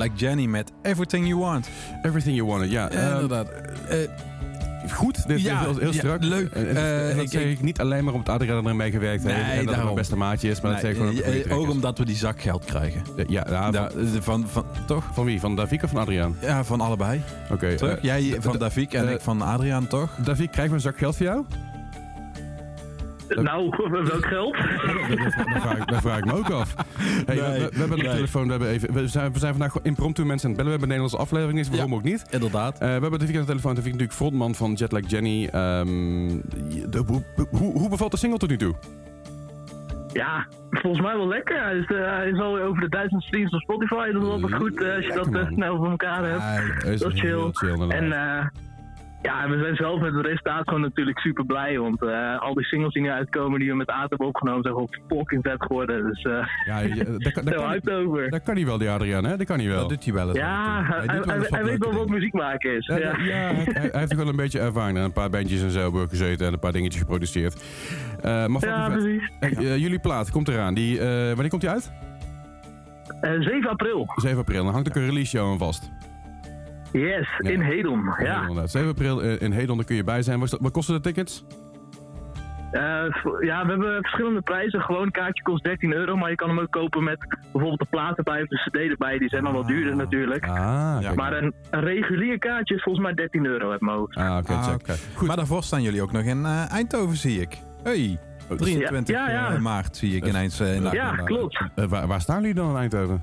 Jetlag 0.00 0.20
Jenny 0.20 0.44
met 0.46 0.72
Everything 0.82 1.26
You 1.26 1.40
Want. 1.40 1.68
Everything 2.02 2.36
You 2.36 2.48
Wanted, 2.48 2.70
ja. 2.70 2.88
Ehm, 2.90 3.12
inderdaad. 3.12 3.48
Eh, 3.88 3.96
goed, 4.92 5.26
dit 5.26 5.40
Ja, 5.40 5.60
is 5.60 5.76
heel, 5.78 5.86
ja, 5.86 5.92
strak. 5.92 6.22
leuk. 6.24 6.50
En, 6.52 6.68
en 6.76 7.08
Eh, 7.08 7.14
dat 7.16 7.24
ik- 7.24 7.30
zeg 7.30 7.42
ik 7.44 7.62
niet 7.62 7.80
alleen 7.80 8.04
maar 8.04 8.14
omdat 8.14 8.34
Adriaan 8.34 8.66
er 8.66 8.76
mee 8.76 8.90
gewerkt 8.90 9.24
heeft 9.24 9.36
en 9.36 9.56
dat 9.56 9.64
daarom. 9.66 9.84
mijn 9.84 9.94
beste 9.96 10.16
maatje 10.16 10.50
is, 10.50 10.60
maar 10.60 10.72
dat 10.72 10.80
zeg 10.80 10.90
ik 10.90 10.96
gewoon 10.96 11.22
eh, 11.22 11.58
ook 11.58 11.66
is. 11.66 11.72
omdat 11.72 11.98
we 11.98 12.04
die 12.04 12.16
zakgeld 12.16 12.64
krijgen. 12.64 13.02
Ja, 13.28 13.46
ja, 13.50 13.72
van, 13.72 13.74
eh, 14.00 14.06
van, 14.20 14.44
van, 14.48 14.64
toch? 14.86 15.04
van 15.12 15.24
wie? 15.24 15.40
Van 15.40 15.56
Davik 15.56 15.82
of 15.82 15.90
van 15.90 16.00
Adriaan? 16.00 16.36
Ja, 16.40 16.64
van 16.64 16.80
allebei. 16.80 17.22
Oké. 17.50 17.74
Toch? 17.74 17.88
eh, 17.88 18.02
Jij 18.02 18.36
van 18.40 18.58
Davik 18.58 18.92
en 18.92 19.06
eh, 19.08 19.14
ik 19.14 19.20
van 19.20 19.42
Adriaan, 19.42 19.86
toch? 19.86 20.10
Davik, 20.24 20.50
krijgen 20.50 20.68
we 20.70 20.76
een 20.76 20.82
zak 20.92 20.98
geld 20.98 21.16
voor 21.16 21.26
jou? 21.26 21.44
Nou, 23.34 23.70
welk 23.90 24.26
geld? 24.26 24.56
Dat, 24.56 25.18
dat, 25.18 25.60
vraag, 25.62 25.76
ik- 25.78 25.86
dat 25.88 26.00
vraag 26.00 26.18
ik 26.18 26.24
me 26.24 26.32
ook 26.32 26.50
af. 26.50 26.74
Hey, 27.26 27.36
we, 27.36 27.42
we- 27.42 27.68
we 27.72 27.78
hebben 27.78 27.98
een 27.98 28.04
nee. 28.04 28.14
telefoon, 28.14 28.44
we, 28.44 28.50
hebben 28.50 28.68
even, 28.68 28.92
we, 28.92 29.08
zijn, 29.08 29.32
we 29.32 29.38
zijn 29.38 29.52
vandaag 29.52 29.72
gewoon 29.72 29.86
impromptu 29.86 30.24
mensen 30.24 30.48
aan 30.50 30.54
het 30.56 30.64
bellen. 30.64 30.78
We 30.80 30.86
hebben 30.86 30.96
een 30.96 31.02
Nederlandse 31.02 31.16
aflevering, 31.18 31.58
is 31.58 31.68
waarom 31.68 31.90
Ja. 31.90 31.96
ook 31.96 32.02
niet. 32.02 32.24
Inderdaad. 32.30 32.72
Eh, 32.72 32.78
we 32.80 32.86
hebben 32.86 33.18
de 33.18 33.26
telefoon. 33.26 33.54
Davik 33.74 33.76
is 33.76 33.82
natuurlijk 33.84 34.12
frontman 34.12 34.54
van 34.54 34.72
Jetlag 34.72 35.02
Jenny. 35.10 35.46
Ehm, 35.46 35.86
de, 36.90 37.02
hoe, 37.06 37.22
hoe, 37.50 37.78
hoe 37.78 37.88
bevalt 37.88 38.10
de 38.10 38.16
single 38.16 38.38
tot 38.38 38.48
nu 38.48 38.56
toe? 38.56 38.74
Ja, 40.12 40.46
volgens 40.70 41.02
mij 41.02 41.16
wel 41.16 41.28
lekker. 41.28 41.62
Hij 41.64 41.76
is, 41.76 41.86
eh, 41.86 41.96
hij 42.16 42.28
is 42.28 42.38
al 42.38 42.58
over 42.58 42.80
de 42.82 42.88
duizend 42.88 43.22
streams 43.22 43.52
op 43.54 43.60
Spotify. 43.60 44.10
Dat 44.12 44.22
is 44.22 44.28
altijd 44.28 44.54
goed 44.54 44.82
eh, 44.82 44.94
als 44.94 45.04
je 45.06 45.12
Lekker, 45.14 45.32
dat 45.32 45.42
man. 45.42 45.52
snel 45.52 45.76
voor 45.76 45.90
elkaar 45.90 46.24
hebt. 46.24 46.82
Dat 47.00 47.12
is 47.12 47.20
chill. 47.20 47.48
chill 47.52 47.88
En 47.88 48.12
eh, 48.12 48.46
ja, 49.22 49.48
we 49.48 49.58
zijn 49.62 49.76
zelf 49.76 50.00
met 50.00 50.14
het 50.14 50.26
resultaat 50.26 50.62
gewoon 50.68 50.80
natuurlijk 50.80 51.18
super 51.18 51.46
blij. 51.46 51.78
Want 51.78 52.02
eh, 52.02 52.38
al 52.40 52.54
die 52.54 52.64
singles 52.64 52.92
die 52.92 53.02
nu 53.02 53.10
uitkomen, 53.10 53.58
die 53.58 53.68
we 53.70 53.76
met 53.76 53.88
Aad 53.90 54.08
hebben 54.10 54.26
opgenomen, 54.26 54.62
zijn 54.62 54.74
gewoon 54.74 54.88
fucking 55.08 55.42
vet 55.42 55.62
geworden. 55.62 56.02
Dus 56.06 56.22
eh 56.22 56.46
ja, 56.66 56.78
je- 56.78 57.16
daar, 57.18 57.32
kan- 57.32 57.44
daar, 57.44 57.54
kan, 57.54 57.68
hyped 57.68 57.90
over. 57.90 58.30
daar 58.30 58.40
kan 58.40 58.54
hij 58.56 58.64
wel, 58.66 58.78
die 58.78 58.90
Adriaan, 58.90 59.24
hè? 59.24 59.36
Dat 59.36 59.46
kan 59.46 59.58
hij 59.58 59.68
wel. 59.68 59.78
Dat 59.80 59.88
doet 59.88 60.04
hij 60.04 60.14
wel 60.14 60.28
eens. 60.28 60.38
Ja, 60.38 60.82
hij, 60.84 61.06
wel 61.06 61.24
hij- 61.24 61.36
eens 61.36 61.48
hij 61.48 61.64
weet 61.64 61.78
wel 61.78 61.92
wat 61.92 62.08
muziek 62.08 62.32
maken 62.32 62.76
is. 62.76 62.86
Ja, 62.86 62.96
Ja, 62.96 63.04
ja, 63.18 63.34
hij, 63.34 63.54
hij- 63.72 63.88
hij 63.90 63.98
heeft 64.00 64.10
er 64.10 64.16
wel 64.16 64.28
een 64.28 64.36
beetje 64.36 64.60
ervaring 64.60 64.98
en 64.98 65.04
een 65.04 65.12
paar 65.12 65.30
bandjes 65.30 65.62
en 65.62 65.70
zo 65.70 65.90
gezeten 65.90 66.46
en 66.46 66.52
een 66.52 66.58
paar 66.58 66.72
dingetjes 66.72 67.00
geproduceerd. 67.02 67.62
Eh 68.22 68.46
maar 68.46 68.64
Ja, 68.66 68.88
precies. 68.88 69.30
Hey, 69.40 69.50
eh, 69.56 69.76
jullie 69.76 69.98
plaat 69.98 70.30
komt 70.30 70.48
eraan. 70.48 70.74
Die, 70.74 70.98
eh, 71.00 71.26
wanneer 71.26 71.48
komt 71.48 71.60
die 71.60 71.70
uit? 71.70 71.92
Eh, 73.20 73.30
7 73.40 73.70
april. 73.70 74.06
7 74.16 74.38
april. 74.38 74.64
Dan 74.64 74.72
hangt 74.72 74.88
ook 74.88 74.94
een 74.94 75.06
release 75.06 75.36
show 75.36 75.50
aan 75.50 75.58
vast. 75.58 75.90
Yes, 76.92 77.28
Ja. 77.38 77.50
in 77.50 77.60
Hedon. 77.60 78.14
Ja. 78.18 78.40
Inderdaad. 78.40 78.70
7 78.70 78.88
april 78.88 79.22
eh, 79.22 79.40
in 79.40 79.52
Hedon, 79.52 79.76
daar 79.76 79.86
kun 79.86 79.96
je 79.96 80.04
bij 80.04 80.22
zijn. 80.22 80.38
Wat, 80.38 80.70
kosten 80.72 80.94
de 80.94 81.00
tickets? 81.00 81.44
Eh, 82.70 82.80
ja, 83.40 83.62
we 83.64 83.70
hebben 83.70 84.00
verschillende 84.00 84.40
prijzen. 84.40 84.80
Gewoon 84.80 85.02
een 85.02 85.10
kaartje 85.10 85.42
kost 85.42 85.64
13 85.64 85.92
euro, 85.92 86.16
maar 86.16 86.30
je 86.30 86.36
kan 86.36 86.48
hem 86.48 86.58
ook 86.58 86.70
kopen 86.70 87.04
met 87.04 87.18
bijvoorbeeld 87.42 87.78
de 87.78 87.86
plaat 87.90 88.16
erbij 88.18 88.42
of 88.42 88.48
de 88.48 88.56
cd 88.70 88.76
erbij. 88.90 89.18
Die 89.18 89.28
zijn 89.28 89.44
dan 89.44 89.52
wat 89.52 89.66
duurder 89.66 89.96
natuurlijk. 89.96 90.48
Ah, 90.48 90.98
kijk. 91.00 91.14
Maar 91.14 91.32
een, 91.32 91.54
een 91.70 91.80
regulier 91.80 92.38
kaartje 92.38 92.74
is 92.74 92.82
volgens 92.82 93.04
mij 93.04 93.14
13 93.14 93.46
euro 93.46 93.70
uit 93.70 93.80
mijn 93.80 93.96
hoofd. 93.96 94.16
Ah, 94.16 94.36
oké, 94.36 94.52
Ah. 94.52 94.66
Goed. 95.14 95.26
Maar 95.26 95.36
daarvoor 95.36 95.62
staan 95.62 95.82
jullie 95.82 96.02
ook 96.02 96.12
nog 96.12 96.22
in 96.22 96.44
eh, 96.44 96.72
Eindhoven, 96.72 97.16
zie 97.16 97.40
ik. 97.40 97.58
Hey, 97.82 98.18
23 98.56 99.16
Ja, 99.16 99.28
ja, 99.28 99.34
ja. 99.34 99.54
eh, 99.54 99.60
maart 99.60 99.96
zie 99.96 100.16
ik 100.16 100.26
ineens 100.26 100.60
eh, 100.60 100.74
in 100.74 100.82
de 100.82 100.90
Ja, 100.92 101.14
klopt. 101.14 101.64
Waar, 101.74 102.06
waar 102.06 102.20
staan 102.20 102.40
jullie 102.40 102.54
dan 102.54 102.70
in 102.70 102.76
Eindhoven? 102.76 103.22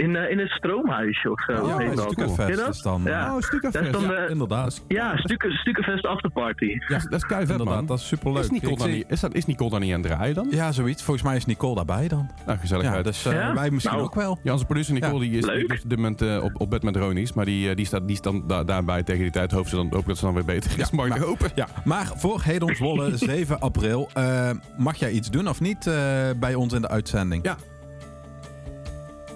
In, 0.00 0.16
eh, 0.16 0.30
in 0.30 0.38
het 0.38 0.48
stroomhuisje 0.50 1.30
of 1.30 1.42
zo. 1.44 1.52
Ja, 1.52 1.58
dat. 1.60 1.76
Ken 1.76 1.90
je 1.90 2.00
Stukenfest 2.00 2.56
dat? 2.58 2.74
is 2.74 2.82
dan. 2.82 3.02
Ja. 3.04 3.10
eh, 3.20 3.24
Oh, 3.26 3.28
Dat 3.32 3.38
is 3.38 3.46
Stukafest. 3.46 3.92
dan 3.92 4.02
Ja, 4.02 4.08
de, 4.08 4.26
inderdaad. 4.30 4.84
ja, 4.88 5.16
Stuken, 5.16 5.52
Stukenfest 5.52 6.06
Afterparty. 6.06 6.64
ja, 6.88 6.98
dat 6.98 7.12
is 7.12 7.26
kei 7.26 7.40
vet, 7.40 7.50
Inderdaad, 7.50 7.74
man. 7.76 7.86
dat 7.86 7.98
is 7.98 8.06
superleuk. 8.06 8.42
Is 8.42 8.50
Nicole, 8.50 8.72
Ik 8.72 8.78
dan 8.78 8.86
zie- 8.88 8.96
niet, 8.96 9.10
is, 9.10 9.20
dat, 9.20 9.34
is 9.34 9.46
Nicole 9.46 9.70
dan 9.70 9.80
niet 9.80 9.94
aan 9.94 10.00
het 10.02 10.10
draaien 10.10 10.34
dan? 10.34 10.46
Ja, 10.50 10.72
zoiets. 10.72 11.02
Volgens 11.02 11.26
mij 11.26 11.36
is 11.36 11.46
Nicole 11.46 11.74
daarbij 11.74 12.08
dan. 12.08 12.30
Nou, 12.46 12.58
gezellig 12.58 12.84
Ja, 12.84 12.92
uit. 12.92 13.04
dus 13.04 13.24
eh, 13.26 13.32
Ja? 13.32 13.54
wij 13.54 13.70
misschien 13.70 13.96
Nou. 13.96 14.08
ook 14.08 14.14
wel. 14.14 14.38
Ja, 14.42 14.52
onze 14.52 14.64
producer 14.64 14.94
Nicole 14.94 15.20
die 15.20 15.30
is, 15.38 15.44
Leuk. 15.46 15.68
die 15.68 15.82
op 15.82 15.88
dit 15.88 15.98
moment 15.98 16.22
eh, 16.22 16.42
op, 16.42 16.60
op 16.60 16.70
bed 16.70 16.82
met 16.82 16.96
Ronies. 16.96 17.32
Maar 17.32 17.44
die, 17.44 17.68
eh, 17.70 17.76
die, 17.76 17.86
staat, 17.86 18.02
die 18.02 18.10
is 18.16 18.20
dan 18.20 18.44
da- 18.46 18.64
daarbij 18.64 19.02
tegen 19.02 19.22
die 19.22 19.30
tijd. 19.30 19.52
Hoop, 19.52 19.66
ze 19.68 19.76
dan, 19.76 19.88
hoop 19.90 20.06
dat 20.06 20.18
ze 20.18 20.24
dan 20.24 20.34
weer 20.34 20.44
beter 20.44 20.70
is. 20.70 20.76
Ja, 20.76 20.86
Mag 20.92 21.08
maar- 21.08 21.18
hopen. 21.18 21.50
Ja, 21.54 21.66
maar 21.84 22.10
voor 22.16 22.40
Hedon 22.42 22.74
Zwolle 22.74 23.16
7 23.16 23.60
april. 23.68 24.10
eh, 24.14 24.50
mag 24.78 24.96
jij 24.96 25.10
iets 25.10 25.30
doen 25.30 25.48
of 25.48 25.60
niet 25.60 25.86
eh, 25.86 25.94
bij 26.36 26.54
ons 26.54 26.72
in 26.72 26.80
de 26.80 26.88
uitzending? 26.88 27.44
Ja. 27.44 27.56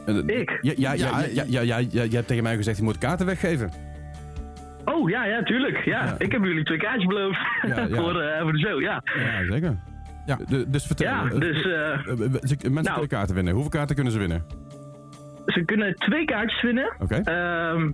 Eh, 0.07 0.39
Ik? 0.41 0.59
Ja, 0.61 0.73
ja, 0.77 0.93
ja, 0.93 1.07
Ja, 1.21 1.27
ja, 1.33 1.45
ja, 1.49 1.61
ja, 1.61 1.61
ja, 1.61 1.87
ja, 1.91 2.03
je 2.03 2.15
hebt 2.17 2.27
tegen 2.27 2.43
mij 2.43 2.57
gezegd, 2.57 2.77
je 2.77 2.83
moet 2.83 2.99
kaarten 2.99 3.27
weggeven. 3.27 3.71
Oh 4.85 5.11
ja, 5.11 5.25
ja, 5.27 5.43
tuurlijk. 5.43 5.85
Ja, 5.85 6.05
Ja. 6.05 6.15
ik 6.19 6.33
heb 6.33 6.45
jullie 6.45 6.65
twee 6.65 6.79
kaartjes 6.79 7.07
beloofd 7.07 7.39
Ja, 7.67 7.81
ja. 7.89 7.89
voor, 7.89 8.21
eh, 8.21 8.43
voor 8.43 8.53
de 8.53 8.59
show. 8.59 8.81
Ja, 8.81 9.03
Ja, 9.19 9.53
zeker. 9.53 9.77
Ja. 10.27 10.39
De- 10.49 10.71
dus 10.71 10.87
vertel. 10.87 11.07
ja 11.07 11.25
eh, 11.25 11.39
dus 11.41 11.63
mensen 11.63 12.73
Nou. 12.73 12.83
kunnen 12.85 13.09
kaarten 13.09 13.35
winnen. 13.35 13.53
Hoeveel 13.53 13.71
kaarten 13.71 13.95
kunnen 13.95 14.13
ze 14.13 14.19
winnen? 14.19 14.43
ze 15.47 15.65
kunnen 15.65 15.95
twee 15.95 16.25
kaartjes 16.25 16.63
winnen. 16.63 16.95
Oké. 16.99 17.15
Ehm, 17.15 17.91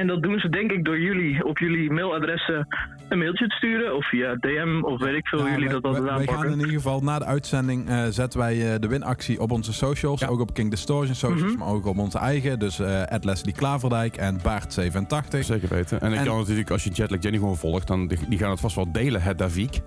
en 0.00 0.06
dat 0.06 0.22
doen 0.22 0.38
ze 0.38 0.48
denk 0.48 0.70
ik 0.72 0.84
door 0.84 1.00
jullie 1.00 1.44
op 1.44 1.58
jullie 1.58 1.90
mailadressen 1.92 2.66
een 3.08 3.18
mailtje 3.18 3.46
te 3.46 3.54
sturen. 3.54 3.96
Of 3.96 4.08
via 4.08 4.34
DM 4.34 4.80
of 4.82 5.00
weet 5.00 5.16
ik 5.16 5.26
veel 5.26 5.38
Ja, 5.38 5.50
jullie 5.50 5.64
wij- 5.64 5.72
dat 5.74 5.84
altijd 5.84 6.02
wij, 6.04 6.14
wij 6.14 6.24
gaan 6.24 6.34
aanpakken. 6.34 6.52
in 6.60 6.66
ieder 6.66 6.80
geval 6.82 7.00
na 7.00 7.18
de 7.18 7.24
uitzending 7.24 7.88
eh, 7.88 8.04
zetten 8.10 8.38
wij 8.40 8.72
eh, 8.74 8.80
de 8.80 8.88
winactie 8.88 9.40
op 9.40 9.50
onze 9.50 9.72
socials. 9.72 10.20
Ja. 10.20 10.26
Ook 10.26 10.40
op 10.40 10.54
King 10.54 10.70
Distortion 10.70 11.14
socials, 11.14 11.42
Mhm. 11.52 11.58
maar 11.58 11.68
ook 11.68 11.86
op 11.86 11.98
onze 11.98 12.18
eigen. 12.18 12.58
Dus 12.58 12.78
eh 12.78 13.02
Leslie 13.20 13.54
Klaverdijk 13.54 14.16
en 14.16 14.38
Baart87. 14.38 15.38
Zeker 15.44 15.68
weten. 15.68 16.00
En 16.00 16.12
ik 16.12 16.18
En- 16.18 16.24
kan 16.24 16.38
natuurlijk, 16.38 16.70
als 16.70 16.84
je 16.84 16.90
Jetlag 16.90 17.22
Jenny 17.22 17.38
gewoon 17.38 17.56
volgt, 17.56 17.86
dan 17.86 18.06
die, 18.06 18.18
die 18.28 18.38
gaan 18.38 18.50
het 18.50 18.60
vast 18.60 18.76
wel 18.76 18.92
delen, 18.92 19.22
het 19.22 19.38
Davik. 19.38 19.80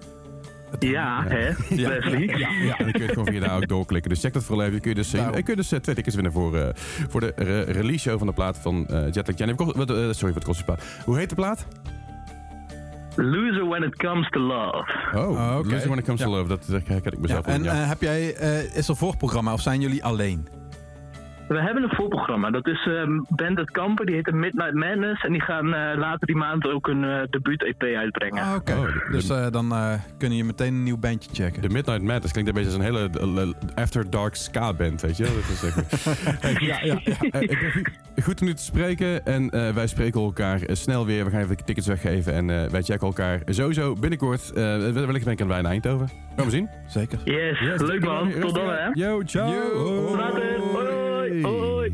Ja, 0.80 1.24
hè, 1.28 1.50
Leslie. 1.70 2.38
Ja, 2.38 2.50
ja, 2.50 2.78
en 2.78 2.84
dan 2.84 2.92
kun 2.92 3.02
je 3.02 3.08
het 3.08 3.12
gewoon 3.18 3.26
via 3.34 3.40
daar 3.40 3.56
ook 3.56 3.68
doorklikken. 3.68 4.10
Dus 4.12 4.20
check 4.22 4.34
dat 4.34 4.44
vooral 4.44 4.60
even. 4.66 4.72
Dan 4.74 4.82
kun 4.82 4.90
je 4.90 4.96
dus, 4.96 5.12
Daarom. 5.12 5.32
kun 5.34 5.44
je 5.46 5.56
dus 5.56 5.72
eh, 5.72 5.80
twee 5.80 5.96
tickets 5.96 6.16
winnen 6.16 6.34
voor, 6.34 6.58
eh, 6.58 6.68
voor 7.10 7.20
de 7.20 7.34
re- 7.36 7.62
release 7.64 8.00
show 8.10 8.18
van 8.18 8.28
de 8.28 8.34
plaat 8.34 8.58
van 8.58 8.88
eh 8.88 9.12
Jetlag 9.12 9.38
Jenny. 9.38 9.54
Eh, 9.56 10.12
sorry, 10.12 10.34
wat 10.34 10.44
kost 10.44 10.56
die 10.56 10.66
plaat? 10.66 10.84
Hoe 11.06 11.18
heet 11.18 11.30
de 11.30 11.36
plaat? 11.36 11.66
Loser 13.16 13.68
when 13.68 13.84
it 13.84 13.96
comes 13.96 14.30
to 14.30 14.40
love. 14.40 14.86
Oh, 15.16 15.30
Oh, 15.30 15.58
oké. 15.58 15.68
Losing 15.70 15.84
When 15.88 15.98
It 15.98 16.06
Comes 16.06 16.22
to. 16.22 16.30
Love. 16.30 16.48
Dat, 16.48 16.66
herken 16.86 17.12
ik 17.12 17.20
mezelf 17.20 17.46
en 17.46 17.64
ja. 17.64 17.74
heb 17.74 18.02
jij, 18.02 18.36
eh, 18.36 18.76
is 18.76 18.88
er 18.88 18.96
voorprogramma 18.96 19.54
of 19.54 19.62
zijn 19.62 19.82
jullie 19.82 20.04
alleen? 20.04 20.48
We 21.50 21.62
hebben 21.62 21.84
een 21.84 21.96
voorprogramma. 21.96 22.50
Dat 22.52 22.68
is 22.68 22.90
band 23.30 23.58
uit 23.58 23.72
Kampen, 23.72 24.06
die 24.06 24.16
heet 24.16 24.32
Midnight 24.32 24.74
Madness. 24.74 25.24
En 25.24 25.32
die 25.32 25.42
gaan 25.42 25.74
eh, 25.74 25.98
later 25.98 26.28
die 26.28 26.36
maand 26.36 26.68
ook 26.68 26.88
een 26.88 27.04
eh, 27.04 27.22
debuut-EP 27.30 27.84
uitbrengen. 27.84 28.44
Ah, 28.44 28.56
oké. 28.56 28.74
Oh, 28.74 28.84
de- 28.86 29.08
dus 29.12 29.30
eh, 29.30 29.48
dan 29.52 29.72
eh 29.72 29.94
kun 30.18 30.36
je 30.36 30.44
meteen 30.44 30.74
een 30.74 30.84
nieuw 30.84 30.98
bandje 30.98 31.30
checken. 31.34 31.62
De 31.62 31.70
Midnight 31.70 32.02
Madness 32.04 32.32
klinkt 32.32 32.50
een 32.50 32.56
beetje 32.64 32.78
als 32.78 32.88
een 32.88 32.94
hele 32.94 33.56
After 33.76 34.10
Dark 34.10 34.36
ska 34.36 34.74
band, 34.74 35.02
weet 35.02 35.18
je 35.18 35.24
wel? 35.24 35.34
Dat 35.34 35.44
is 35.50 35.64
echt- 35.64 36.60
Ja, 36.70 36.80
ja. 36.84 37.00
eh, 37.32 37.42
ik 37.42 37.60
ben 37.60 37.72
goed- 38.22 38.42
om 38.42 38.48
nu 38.48 38.54
te 38.54 38.64
spreken 38.64 39.26
en 39.26 39.50
eh, 39.50 39.70
wij 39.74 39.88
spreken 39.88 40.22
elkaar 40.22 40.62
eh, 40.62 40.76
snel 40.76 41.06
weer. 41.06 41.26
We 41.26 41.32
gaan 41.32 41.42
even 41.42 41.66
tickets 41.66 41.88
weggeven 41.88 42.34
en 42.34 42.50
eh, 42.50 42.70
wij 42.70 42.82
checken 42.82 43.08
elkaar 43.08 43.42
sowieso 43.46 43.94
binnenkort. 43.94 44.52
eh 44.54 44.64
wellicht 44.78 45.24
ben 45.24 45.34
ik 45.34 45.42
aan 45.42 45.48
wij 45.48 45.60
in 45.60 45.66
Eindhoven. 45.66 46.10
Gaan 46.36 46.46
we 46.46 46.52
zien. 46.52 46.70
Zeker. 46.88 47.20
Yes, 47.24 47.60
Yes, 47.60 47.82
leuk 47.82 48.04
man. 48.06 48.32
Tot 48.40 48.56
dan 48.56 48.70
hè. 48.70 48.90
Yo, 48.94 49.22
ciao. 49.24 49.52
Yo. 49.54 50.16
Later. 50.18 50.60
Hoi, 51.42 51.44
hoi. 51.44 51.94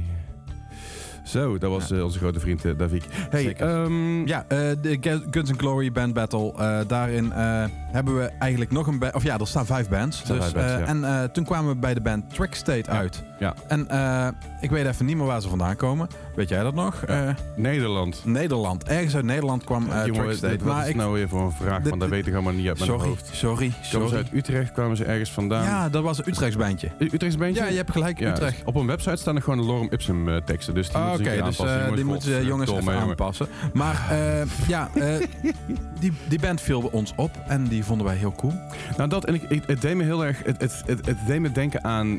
Zo, 1.26 1.58
dat 1.58 1.70
was 1.70 1.92
eh, 1.92 2.04
onze 2.04 2.18
grote 2.20 2.40
vriend 2.40 2.66
uh, 2.66 2.78
Davik. 2.78 3.04
Hey, 3.30 3.56
ehm, 3.56 4.28
Ja, 4.28 4.46
eh, 4.48 4.58
de 4.82 4.98
Gu- 5.02 5.24
Guns 5.32 5.52
N' 5.52 5.58
Glory 5.58 5.92
Band 5.92 6.14
Battle. 6.14 6.54
eh, 6.58 6.78
daarin 6.88 7.32
eh, 7.32 7.64
hebben 7.92 8.18
we 8.18 8.32
eigenlijk 8.40 8.72
nog 8.72 8.88
een 8.88 9.00
band. 9.00 9.14
Of 9.14 9.24
ja, 9.24 9.38
er 9.40 9.48
staan 9.48 9.66
vijf 9.66 9.90
bands. 9.90 10.24
Dus, 10.24 10.38
vijf 10.38 10.54
bands, 10.54 10.72
eh, 10.72 10.80
ja. 10.80 10.86
En 10.86 11.04
eh, 11.04 11.24
toen 11.24 11.44
kwamen 11.44 11.72
we 11.74 11.78
bij 11.80 11.94
de 11.94 12.02
band 12.02 12.34
Trick 12.34 12.56
State 12.56 12.90
uit. 12.90 13.24
Ja. 13.40 13.54
En 13.68 13.88
eh, 13.90 14.28
ik 14.62 14.70
weet 14.70 14.86
even 14.86 15.06
niet 15.06 15.18
meer 15.18 15.26
waar 15.26 15.42
ze 15.42 15.50
vandaan 15.50 15.76
komen. 15.76 16.08
Weet 16.36 16.50
jij 16.50 16.64
dat 16.64 16.74
nog? 16.74 17.04
Eh, 17.04 17.30
Nederland. 17.56 18.22
Nederland. 18.26 18.84
Ergens 18.84 19.16
uit 19.16 19.26
Nederland 19.26 19.64
kwam 19.64 19.90
eh, 19.92 20.06
Jongen, 20.06 20.36
State. 20.36 20.64
wat 20.64 20.84
is 20.84 20.90
ik, 20.90 20.96
nou 20.96 21.14
weer 21.14 21.30
voor 21.30 21.42
een 21.42 21.52
vraag? 21.52 21.80
dit- 21.80 21.90
Want 21.90 22.02
dat 22.02 22.10
weet 22.10 22.26
ik 22.28 22.32
helemaal 22.32 22.54
niet 22.54 22.68
uit 22.68 22.78
mijn 22.80 22.90
sorry, 22.92 23.08
hoofd. 23.08 23.30
sorry, 23.34 23.68
Komen 23.70 23.84
ze 23.84 23.90
sorry. 23.90 24.16
uit 24.16 24.28
Utrecht? 24.34 24.72
Kwamen 24.72 24.98
ze 24.98 25.06
ergens 25.06 25.32
vandaan? 25.32 25.64
Ja, 25.64 25.90
dat 25.90 26.04
was 26.04 26.18
een 26.18 26.24
Utrechts 26.28 26.56
bandje. 26.58 26.90
U- 27.00 27.10
Utrechts 27.14 27.38
bandje? 27.38 27.62
Ja, 27.64 27.70
je 27.70 27.76
hebt 27.76 27.92
gelijk, 27.92 28.20
Utrecht. 28.22 28.62
Op 28.66 28.76
een 28.76 28.88
website 28.88 29.16
staan 29.16 29.36
er 29.36 29.42
gewoon 29.42 29.66
lorem 29.66 29.88
ipsum 29.92 30.30
eh, 30.30 30.36
teksten. 30.46 30.74
Dus 30.74 30.90
die 30.90 30.98
moeten 31.00 31.15
Oké, 31.20 31.30
dus 31.30 31.40
aanpassen. 31.42 31.86
eh, 31.90 31.96
die 31.96 32.06
moeten 32.06 32.32
ze 32.32 32.46
jongens 32.46 32.72
even 32.72 32.94
aanpassen. 33.10 33.48
Maar 33.74 34.08
eh, 34.10 34.42
ja, 34.68 34.90
eh, 34.94 35.16
die, 36.00 36.12
die 36.28 36.40
band 36.40 36.62
viel 36.62 36.82
ons 36.92 37.14
op 37.16 37.32
en 37.48 37.68
die 37.68 37.84
vonden 37.84 38.06
wij 38.06 38.16
heel 38.16 38.34
cool. 38.38 38.54
Nou, 38.98 39.10
dat 39.10 39.26
en 39.26 39.34
ik, 39.34 39.44
ik- 39.50 39.64
het 39.68 39.82
deed 39.82 39.96
me 39.96 40.04
heel 40.04 40.26
erg. 40.26 40.44
Het, 40.44 40.62
het, 40.62 40.84
het, 40.86 41.06
het 41.06 41.18
deed 41.28 41.40
me 41.40 41.52
denken 41.52 41.84
aan 41.84 42.18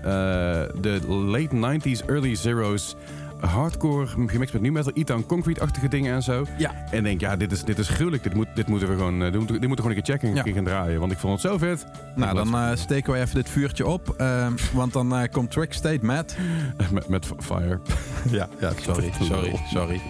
de 0.81 1.01
late 1.09 1.79
90s, 1.81 2.07
early 2.07 2.35
zeros. 2.35 2.97
Hardcore, 3.41 4.07
gemixt 4.07 4.53
met 4.53 4.63
nu 4.63 4.73
metal, 4.73 4.93
E-Town 4.95 5.25
Concrete-achtige 5.27 5.89
dingen 5.89 6.15
en 6.15 6.23
zo. 6.23 6.45
Ja. 6.59 6.75
En 6.91 7.03
denk, 7.03 7.21
ja, 7.21 7.37
dit 7.37 7.53
is, 7.53 7.65
dit 7.65 7.79
is 7.79 7.89
gruwelijk. 7.89 8.23
Dit, 8.23 8.35
moet, 8.35 8.47
dit 8.55 8.67
moeten 8.67 8.89
we 8.89 8.95
gewoon, 8.95 9.15
eh, 9.23 9.31
dit 9.31 9.37
moeten, 9.39 9.61
dit 9.61 9.69
moeten 9.69 9.85
we 9.87 9.91
gewoon 9.91 9.97
een 9.97 10.03
keer 10.03 10.15
checken 10.15 10.29
en 10.45 10.51
Ja. 10.51 10.55
gaan 10.55 10.65
draaien. 10.65 11.01
Want 11.01 11.13
ik 11.13 11.19
vond 11.19 11.43
het 11.43 11.51
zo 11.53 11.59
vet. 11.59 11.87
Nou, 12.15 12.35
dan 12.35 12.55
eh, 12.55 12.71
steken 12.77 13.13
we 13.13 13.19
even 13.19 13.35
dit 13.35 13.49
vuurtje 13.49 13.87
op. 13.87 14.15
eh, 14.17 14.47
want 14.73 14.93
dan 14.93 15.17
eh, 15.17 15.31
komt 15.33 15.51
Trick 15.51 15.73
State 15.73 16.05
met... 16.05 16.37
met, 16.93 17.09
met 17.09 17.27
fire. 17.39 17.81
Ja, 18.31 18.49
ja 18.61 18.73
sorry, 18.83 19.13
sorry, 19.31 19.61
sorry. 19.73 20.01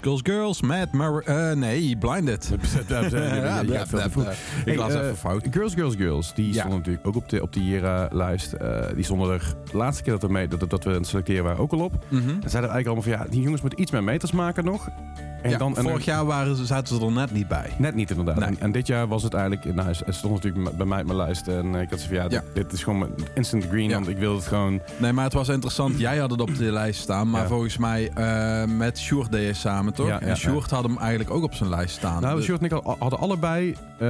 Girls, 0.00 0.20
Girls, 0.22 0.36
Girls 0.38 0.62
met 0.62 0.92
Mar 0.92 1.22
eh, 1.24 1.52
nee, 1.56 1.96
Blinded. 1.96 2.50
Ja, 3.68 3.86
vroeg. 3.86 4.32
Ik 4.64 4.76
las 4.76 4.92
eh, 4.94 5.00
even 5.00 5.16
fout. 5.16 5.46
Girls, 5.50 5.74
Girls, 5.74 5.94
Girls. 5.94 6.34
Die 6.34 6.46
Ja. 6.46 6.52
stonden 6.52 6.78
natuurlijk 6.78 7.06
ook 7.06 7.16
op 7.16 7.28
de, 7.28 7.42
op 7.42 7.52
die 7.52 7.64
Jira-lijst. 7.64 8.52
Eh, 8.52 8.84
die 8.94 9.04
stonden 9.04 9.30
er 9.32 9.54
de 9.70 9.76
laatste 9.76 10.02
keer 10.02 10.12
dat 10.12 10.22
we, 10.22 10.28
mee, 10.28 10.48
dat, 10.48 10.70
dat 10.70 10.84
we 10.84 10.90
aan 10.90 10.96
het 10.96 11.06
selecteren 11.06 11.44
waren 11.44 11.58
ook 11.58 11.72
al 11.72 11.80
op. 11.80 11.92
Mhm. 12.08 12.16
En 12.18 12.50
zeiden 12.50 12.70
eigenlijk 12.70 12.86
allemaal 12.86 13.02
van 13.02 13.12
ja, 13.12 13.26
die 13.30 13.42
jongens 13.42 13.60
moeten 13.60 13.80
iets 13.80 13.90
meer 13.90 14.04
meters 14.04 14.32
maken 14.32 14.64
nog. 14.64 14.88
En 15.46 15.52
Ja, 15.52 15.58
dan, 15.58 15.74
vorig 15.76 16.04
jaar 16.04 16.24
waren 16.26 16.56
ze, 16.56 16.66
zaten 16.66 16.96
ze 16.96 17.04
er 17.06 17.12
net 17.12 17.32
niet 17.32 17.48
bij. 17.48 17.70
Net 17.78 17.94
niet 17.94 18.10
inderdaad. 18.10 18.38
Nee. 18.38 18.48
En, 18.48 18.56
en 18.60 18.72
dit 18.72 18.86
jaar 18.86 19.08
was 19.08 19.22
het 19.22 19.34
eigenlijk, 19.34 19.74
nou, 19.74 19.88
het 19.88 20.14
stond 20.14 20.34
natuurlijk 20.34 20.76
bij 20.76 20.86
mij 20.86 21.00
op 21.00 21.06
mijn 21.06 21.16
lijst. 21.18 21.48
En 21.48 21.74
eh, 21.74 21.80
ik 21.80 21.90
had 21.90 22.00
zoiets 22.00 22.04
van 22.06 22.14
ja, 22.16 22.22
Ja. 22.22 22.28
Dit, 22.28 22.54
dit 22.54 22.72
is 22.72 22.82
gewoon 22.84 23.08
instant 23.34 23.64
green. 23.64 23.88
Ja. 23.88 23.94
Want 23.94 24.08
ik 24.08 24.18
wil 24.18 24.34
het 24.34 24.46
gewoon. 24.46 24.80
Nee, 24.96 25.12
maar 25.12 25.24
het 25.24 25.32
was 25.32 25.48
interessant. 25.48 25.98
Jij 26.06 26.16
had 26.18 26.30
het 26.30 26.40
op 26.40 26.56
de 26.56 26.72
lijst 26.72 27.00
staan, 27.00 27.30
maar 27.30 27.42
Ja. 27.42 27.48
volgens 27.48 27.76
mij 27.76 28.10
eh, 28.14 28.64
met 28.76 28.98
Sjoerd 28.98 29.32
deed 29.32 29.46
je 29.46 29.54
samen, 29.54 29.94
toch? 29.94 30.06
Ja, 30.06 30.12
ja, 30.12 30.20
en 30.20 30.36
Sjoerd 30.36 30.70
had 30.70 30.82
hem 30.82 30.98
eigenlijk 30.98 31.30
ook 31.30 31.42
op 31.42 31.54
zijn 31.54 31.70
lijst 31.70 31.96
staan. 31.96 32.22
Nou, 32.22 32.36
Dus- 32.36 32.44
Sjoerd 32.44 32.60
en 32.60 32.66
ik 32.66 32.72
al- 32.72 32.96
hadden 32.98 33.18
allebei, 33.18 33.70
eh, 33.98 34.06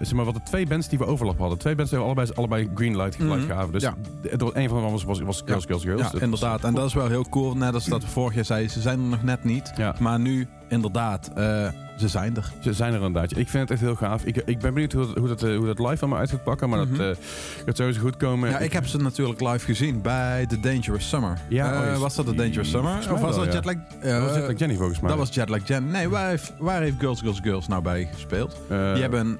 zeg 0.00 0.12
maar, 0.12 0.24
wat 0.24 0.34
de 0.34 0.40
twee 0.44 0.66
bands 0.66 0.88
die 0.88 0.98
we 0.98 1.06
overlap 1.06 1.38
hadden. 1.38 1.58
Twee 1.58 1.74
bands 1.74 1.90
die 1.90 2.00
we 2.00 2.04
allebei, 2.06 2.28
allebei 2.34 2.70
green 2.74 2.96
light 2.96 3.18
Mhm. 3.18 3.28
light 3.28 3.46
gaven. 3.52 3.72
Dus 3.72 3.82
Ja. 3.82 3.94
het 4.22 4.40
was 4.40 4.50
een 4.54 4.68
van 4.68 4.82
hen 4.82 4.90
was, 4.92 5.04
was, 5.04 5.20
was 5.20 5.42
Girls, 5.44 5.64
Girls, 5.64 5.82
Girls. 5.82 6.00
Ja, 6.12 6.20
inderdaad. 6.20 6.64
En 6.64 6.74
dat 6.74 6.86
is 6.86 6.94
wel 6.94 7.08
heel 7.08 7.28
cool. 7.28 7.54
Net 7.56 7.74
als 7.74 7.84
dat 7.84 8.02
we 8.02 8.08
vorig 8.08 8.34
jaar 8.34 8.44
zeiden, 8.44 8.70
ze 8.70 8.80
zijn 8.80 8.98
er 8.98 9.04
nog 9.06 9.22
net 9.22 9.44
niet. 9.44 9.72
Ja. 9.76 9.94
Maar 9.98 10.20
nu, 10.20 10.48
inderdaad, 10.68 11.30
eh, 11.34 11.68
ze 11.96 12.08
zijn 12.08 12.36
er. 12.36 12.52
Ze 12.60 12.72
zijn 12.72 12.90
er 12.94 12.96
inderdaad. 13.02 13.30
Ik 13.36 13.48
vind 13.48 13.62
het 13.62 13.70
echt 13.70 13.80
heel 13.80 13.94
gaaf. 13.94 14.24
Ik, 14.24 14.36
ik 14.36 14.58
ben 14.58 14.72
benieuwd 14.74 14.92
hoe 14.92 15.06
dat, 15.06 15.16
hoe 15.16 15.28
dat, 15.28 15.42
eh, 15.42 15.56
hoe 15.56 15.66
dat 15.66 15.78
live 15.78 16.00
allemaal 16.00 16.18
uit 16.18 16.30
gaat 16.30 16.42
pakken. 16.44 16.68
Maar 16.68 16.86
Mhm. 16.86 16.96
dat 16.96 17.16
eh, 17.16 17.24
gaat 17.66 17.76
sowieso 17.76 18.00
goed 18.00 18.16
komen. 18.16 18.50
Ja, 18.50 18.58
ik 18.58 18.72
heb 18.72 18.86
ze 18.86 18.98
natuurlijk 18.98 19.40
live 19.40 19.64
gezien 19.64 20.02
bij 20.02 20.46
The 20.46 20.60
Dangerous 20.60 21.08
Summer. 21.08 21.38
Ja, 21.48 21.84
Eh, 21.84 21.94
oh, 21.94 21.98
was 22.00 22.14
dat 22.14 22.26
The 22.26 22.34
Dangerous 22.34 22.70
Summer? 22.70 22.96
Of 23.12 23.20
was 23.20 23.36
wel, 23.36 23.44
dat 23.44 23.46
ja. 23.46 23.52
Jetlag? 23.52 23.74
dat 24.02 24.22
was 24.22 24.34
Jetlag 24.36 24.58
Jenny 24.58 24.74
volgens 24.76 25.00
mij. 25.00 25.08
Dat 25.10 25.18
was 25.18 25.34
Jetlag 25.34 25.68
Jen. 25.68 25.90
Nee, 25.90 26.08
waar 26.08 26.28
heeft, 26.28 26.52
waar 26.58 26.80
heeft 26.82 26.96
Girls, 26.98 27.20
Girls, 27.20 27.40
Girls 27.42 27.68
nou 27.68 27.82
bij 27.82 28.08
gespeeld? 28.14 28.56
Die 28.68 28.76
hebben, 28.76 29.38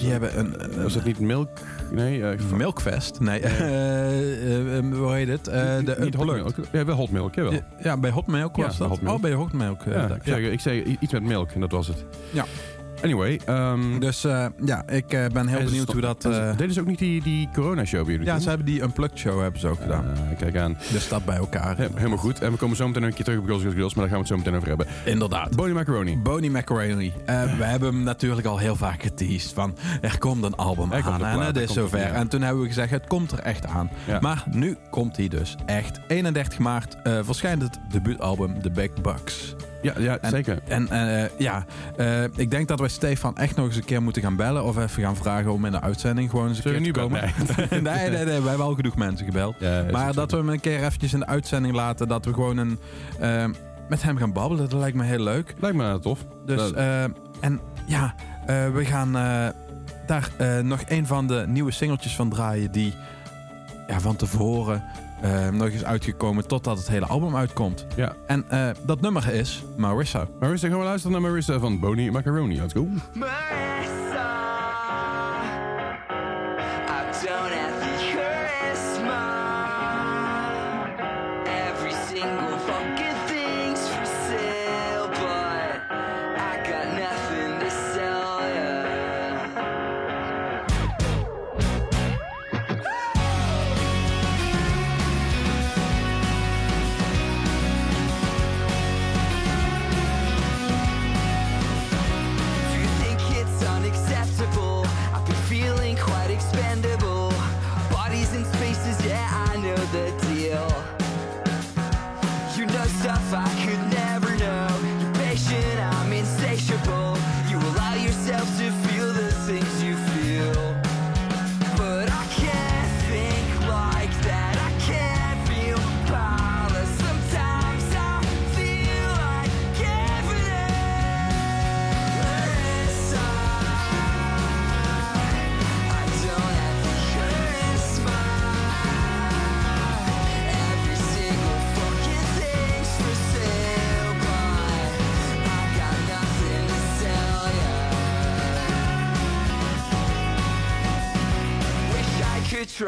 die 0.00 0.10
dat- 0.10 0.20
hebben 0.32 0.38
een, 0.38 0.76
een, 0.76 0.82
Was 0.82 0.94
het 0.94 1.04
niet 1.04 1.18
Milk? 1.20 1.48
Nee, 1.92 2.22
een 2.22 2.56
Milkfest. 2.56 3.20
Nee, 3.20 3.40
eh, 3.40 4.76
eh, 4.78 4.84
hoe 4.92 5.12
heet 5.12 5.28
het? 5.28 5.46
Niet- 5.76 5.86
de 5.86 5.96
niet 6.00 6.14
Hot. 6.14 6.54
Ja, 6.72 6.84
wel 6.84 6.96
Hot 6.96 7.10
Milk, 7.10 7.34
jawel. 7.34 7.52
Ja, 7.82 7.96
bij 7.96 8.10
Hot 8.10 8.26
Milk 8.26 8.56
was 8.56 8.76
dat. 8.78 9.00
bij. 9.00 9.12
Oh, 9.12 9.20
bij 9.20 9.32
Hot 9.32 9.52
Milk. 9.52 9.82
Ja, 9.84 10.06
dat- 10.06 10.16
ik, 10.16 10.22
zei, 10.24 10.46
ik 10.46 10.60
zei 10.60 10.96
iets 11.00 11.12
met 11.12 11.22
milk 11.22 11.50
en 11.50 11.60
dat 11.60 11.70
was 11.70 11.86
het. 11.86 12.04
Ja. 12.30 12.44
Anyway. 13.02 13.40
ehm 13.44 13.98
Dus 13.98 14.24
eh, 14.24 14.46
ja, 14.64 14.88
ik 14.88 15.12
eh, 15.12 15.26
ben 15.32 15.46
heel 15.46 15.64
benieuwd 15.64 15.92
hoe 15.92 16.00
dat... 16.00 16.22
ze- 16.22 16.30
eh, 16.30 16.56
Deden 16.56 16.74
ze 16.74 16.80
ook 16.80 16.86
niet 16.86 16.98
die, 16.98 17.22
die 17.22 17.48
corona-show 17.54 18.02
bij 18.02 18.10
jullie 18.12 18.26
ja, 18.26 18.32
toen? 18.32 18.42
ze 18.42 18.48
hebben 18.48 18.66
die 18.66 18.82
Unplugged 18.82 19.18
show 19.18 19.40
hebben 19.42 19.60
ze 19.60 19.68
ook 19.68 19.80
gedaan. 19.80 20.04
Kijk 20.38 20.56
aan. 20.56 20.76
Dus 20.92 21.08
dat 21.08 21.24
bij 21.24 21.36
elkaar. 21.36 21.76
He- 21.76 21.88
helemaal 21.94 22.18
goed. 22.18 22.40
En 22.40 22.50
we 22.52 22.56
komen 22.58 22.76
zo 22.76 22.86
meteen 22.86 23.02
een 23.02 23.14
keer 23.14 23.24
terug 23.24 23.38
op 23.38 23.44
Girls, 23.44 23.60
Girls, 23.60 23.76
Girls. 23.76 23.94
Maar 23.94 24.08
daar 24.08 24.14
gaan 24.14 24.22
we 24.24 24.28
het 24.34 24.44
zo 24.44 24.50
meteen 24.50 24.54
over 24.56 24.68
hebben. 24.68 24.86
Inderdaad. 25.12 25.56
Bonnie 25.56 25.74
Macaroni. 25.74 26.18
Bonnie 26.18 26.50
Macaroni. 26.50 27.12
We 27.58 27.64
hebben 27.64 27.94
hem 27.94 28.02
natuurlijk 28.02 28.46
al 28.46 28.58
heel 28.58 28.76
vaak 28.76 29.02
geteased. 29.02 29.52
Van 29.52 29.76
er 30.00 30.18
komt 30.18 30.44
een 30.44 30.54
album 30.56 30.92
Er 30.92 31.02
aan 31.04 31.24
en 31.24 31.40
het 31.40 31.56
is 31.56 31.72
zover. 31.72 32.00
En 32.00 32.28
toen 32.28 32.42
hebben 32.42 32.62
we 32.62 32.68
gezegd, 32.68 32.90
het 32.90 33.06
komt 33.06 33.32
er 33.32 33.38
echt 33.38 33.66
aan. 33.66 33.90
Ja. 34.06 34.20
Maar 34.20 34.44
nu 34.50 34.76
komt 34.90 35.16
hij 35.16 35.28
dus 35.28 35.56
echt. 35.66 36.00
31 36.06 36.58
maart 36.58 36.96
verschijnt 37.22 37.62
het 37.62 37.78
debuutalbum 37.92 38.62
The 38.62 38.70
Big 38.70 38.90
Bucks. 39.02 39.54
Ja, 39.84 39.92
ja 39.98 40.18
En- 40.18 40.30
zeker. 40.30 40.58
En 40.68 40.88
eh, 40.88 41.28
ja, 41.38 41.64
eh, 41.96 42.22
ik 42.24 42.50
denk 42.50 42.68
dat 42.68 42.78
wij 42.80 42.88
Stefan 42.88 43.36
echt 43.36 43.56
nog 43.56 43.66
eens 43.66 43.76
een 43.76 43.84
keer 43.84 44.02
moeten 44.02 44.22
gaan 44.22 44.36
bellen. 44.36 44.64
Of 44.64 44.76
even 44.76 45.02
gaan 45.02 45.16
vragen 45.16 45.52
om 45.52 45.64
in 45.64 45.72
de 45.72 45.80
uitzending 45.80 46.30
gewoon 46.30 46.48
eens 46.48 46.56
een 46.56 46.62
Zullen 46.62 46.82
keer 46.82 46.92
te 46.92 47.00
komen. 47.00 47.20
Nee, 47.70 48.10
nee, 48.10 48.24
nee, 48.24 48.40
we 48.40 48.48
hebben 48.48 48.66
al 48.66 48.74
genoeg 48.74 48.96
mensen 48.96 49.26
gebeld. 49.26 49.54
Ja, 49.58 49.84
maar 49.90 50.12
dat 50.14 50.30
we 50.30 50.36
hem 50.36 50.48
een 50.48 50.60
keer 50.60 50.84
eventjes 50.84 51.12
in 51.12 51.18
de 51.18 51.26
uitzending 51.26 51.74
laten. 51.74 52.08
Dat 52.08 52.24
we 52.24 52.32
gewoon 52.32 52.56
een, 52.56 52.78
eh, 53.20 53.44
met 53.88 54.02
hem 54.02 54.16
gaan 54.16 54.32
babbelen. 54.32 54.68
Dat 54.68 54.80
lijkt 54.80 54.96
me 54.96 55.04
heel 55.04 55.22
leuk. 55.22 55.54
Lijkt 55.58 55.76
me 55.76 55.98
tof. 55.98 56.24
Dus, 56.46 56.72
en 57.40 57.60
ja, 57.86 58.14
we 58.46 58.84
gaan 58.84 59.12
daar 60.06 60.30
nog 60.64 60.80
een 60.88 61.06
van 61.06 61.26
de 61.26 61.44
nieuwe 61.48 61.70
singeltjes 61.70 62.14
van 62.16 62.28
draaien. 62.28 62.72
Die 62.72 62.94
ja, 63.86 64.00
van 64.00 64.16
tevoren 64.16 64.84
eh, 65.24 65.48
nog 65.48 65.68
eens 65.68 65.84
uitgekomen 65.84 66.46
totdat 66.46 66.78
het 66.78 66.88
hele 66.88 67.06
album 67.06 67.36
uitkomt. 67.36 67.86
Ja. 67.96 68.16
En 68.26 68.44
eh, 68.48 68.70
dat 68.86 69.00
nummer 69.00 69.34
is 69.34 69.64
Marissa. 69.76 70.26
Marissa, 70.40 70.68
gaan 70.68 70.78
we 70.78 70.84
luisteren 70.84 71.20
naar 71.20 71.30
Marissa 71.30 71.58
van 71.58 71.80
Bonnie 71.80 72.10
Macaroni. 72.10 72.60
Let's 72.60 72.72
go. 72.72 72.86
Marissa, 73.12 74.13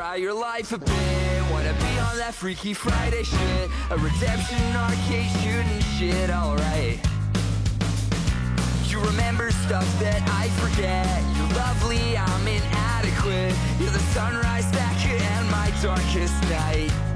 try 0.06 0.16
your 0.16 0.34
life 0.34 0.72
a 0.72 0.78
bit. 0.78 1.42
Wanna 1.50 1.72
be 1.72 1.98
on 1.98 2.16
that 2.18 2.32
Freaky 2.32 2.74
Friday 2.74 3.24
shit. 3.24 3.70
A 3.90 3.96
redemption 3.96 4.62
arcade 4.76 5.30
shooting 5.42 5.82
shit, 5.96 6.30
alright. 6.30 6.98
You 8.88 9.00
remember 9.00 9.50
stuff 9.50 9.88
that 10.00 10.22
I 10.42 10.48
forget. 10.62 11.06
You're 11.34 11.52
lovely, 11.58 12.16
I'm 12.16 12.46
inadequate. 12.46 13.54
You're 13.80 13.90
the 13.90 14.06
sunrise 14.14 14.70
that 14.72 14.92
could 15.02 15.20
end 15.34 15.50
my 15.50 15.70
darkest 15.82 16.40
night. 16.50 17.15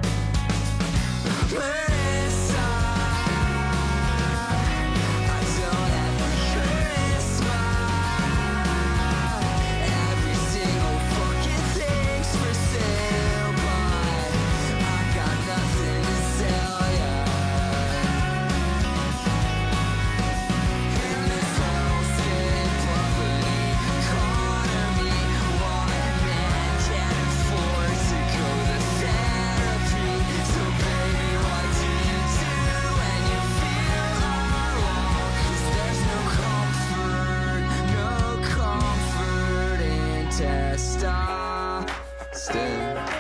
star. 41.01 41.87
Still. 42.33 43.20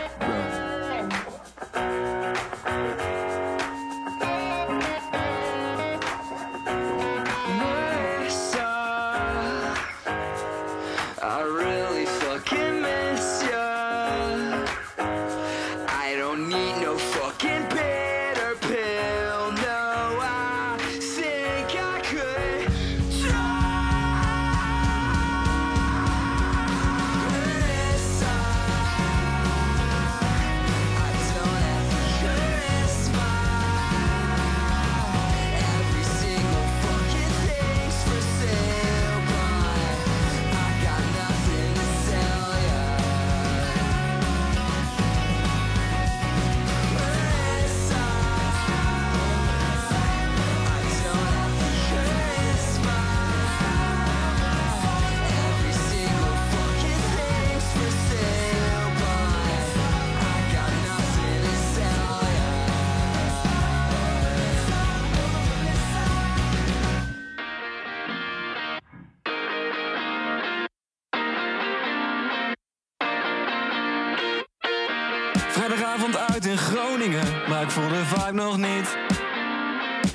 In 76.46 76.58
Groningen, 76.58 77.26
maar 77.48 77.62
ik 77.62 77.70
voel 77.70 77.88
de 77.88 78.04
vibe 78.04 78.32
nog 78.32 78.56
niet. 78.56 78.96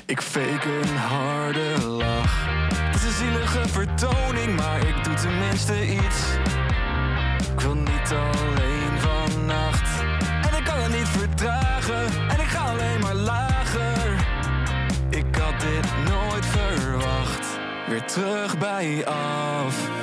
Ik 0.06 0.20
fake 0.20 0.68
een 0.82 0.96
harde 0.96 1.86
lach. 1.86 2.46
Het 2.74 2.94
is 2.94 3.02
een 3.02 3.12
zielige 3.12 3.68
vertoning, 3.68 4.56
maar 4.56 4.78
ik 4.78 5.04
doe 5.04 5.14
tenminste 5.14 5.86
iets. 5.86 6.20
Ik 7.52 7.60
wil 7.60 7.74
niet 7.74 8.12
alleen 8.12 8.98
vannacht. 8.98 9.88
En 10.50 10.58
ik 10.58 10.64
kan 10.64 10.78
het 10.78 10.92
niet 10.92 11.08
verdragen, 11.08 12.04
en 12.28 12.40
ik 12.40 12.48
ga 12.48 12.70
alleen 12.70 13.00
maar 13.00 13.14
lager. 13.14 14.26
Ik 15.10 15.36
had 15.36 15.60
dit 15.60 15.86
nooit 16.08 16.46
verwacht. 16.46 17.46
Weer 17.88 18.04
terug 18.04 18.58
bij 18.58 19.06
af. 19.06 19.95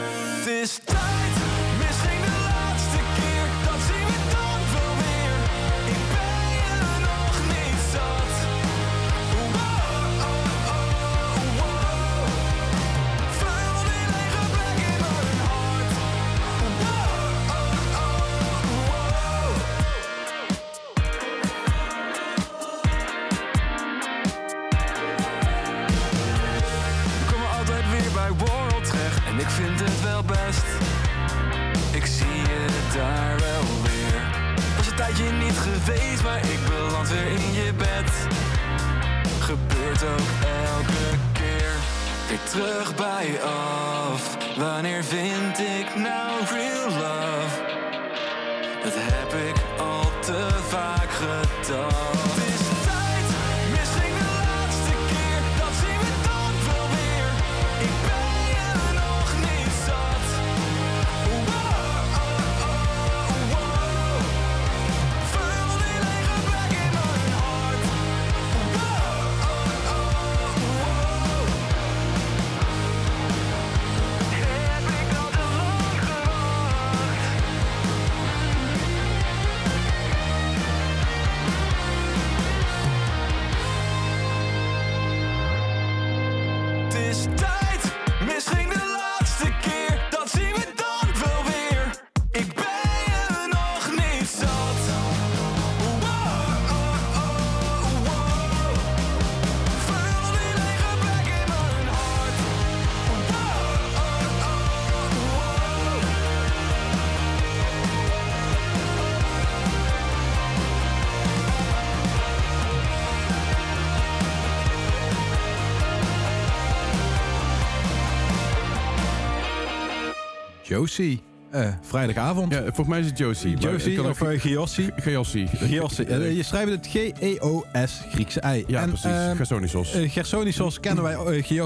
Josie. 120.74 121.33
Eh, 121.54 121.68
vrijdagavond. 121.82 122.54
Ja, 122.54 122.62
volgens 122.64 122.88
mij 122.88 122.99
is 122.99 123.06
het 123.06 123.18
Josie. 123.18 123.58
Josie 123.58 124.04
of 124.10 124.22
uh. 124.22 124.39
Giossi. 124.39 124.89
Giossi. 124.95 126.04
Eh, 126.04 126.36
je 126.38 126.43
schrijft 126.43 126.72
het 126.72 126.88
G-E-O-S, 126.88 128.01
Griekse 128.12 128.39
ei. 128.39 128.64
Ja, 128.68 128.82
En, 128.82 128.88
precies. 128.88 129.06
ehm, 129.12 129.36
Gersonisos. 129.36 129.93
eh, 129.93 130.12
Gersonisos 130.12 130.80
kennen 130.80 131.04
wij, 131.04 131.14
eh, 131.14 131.64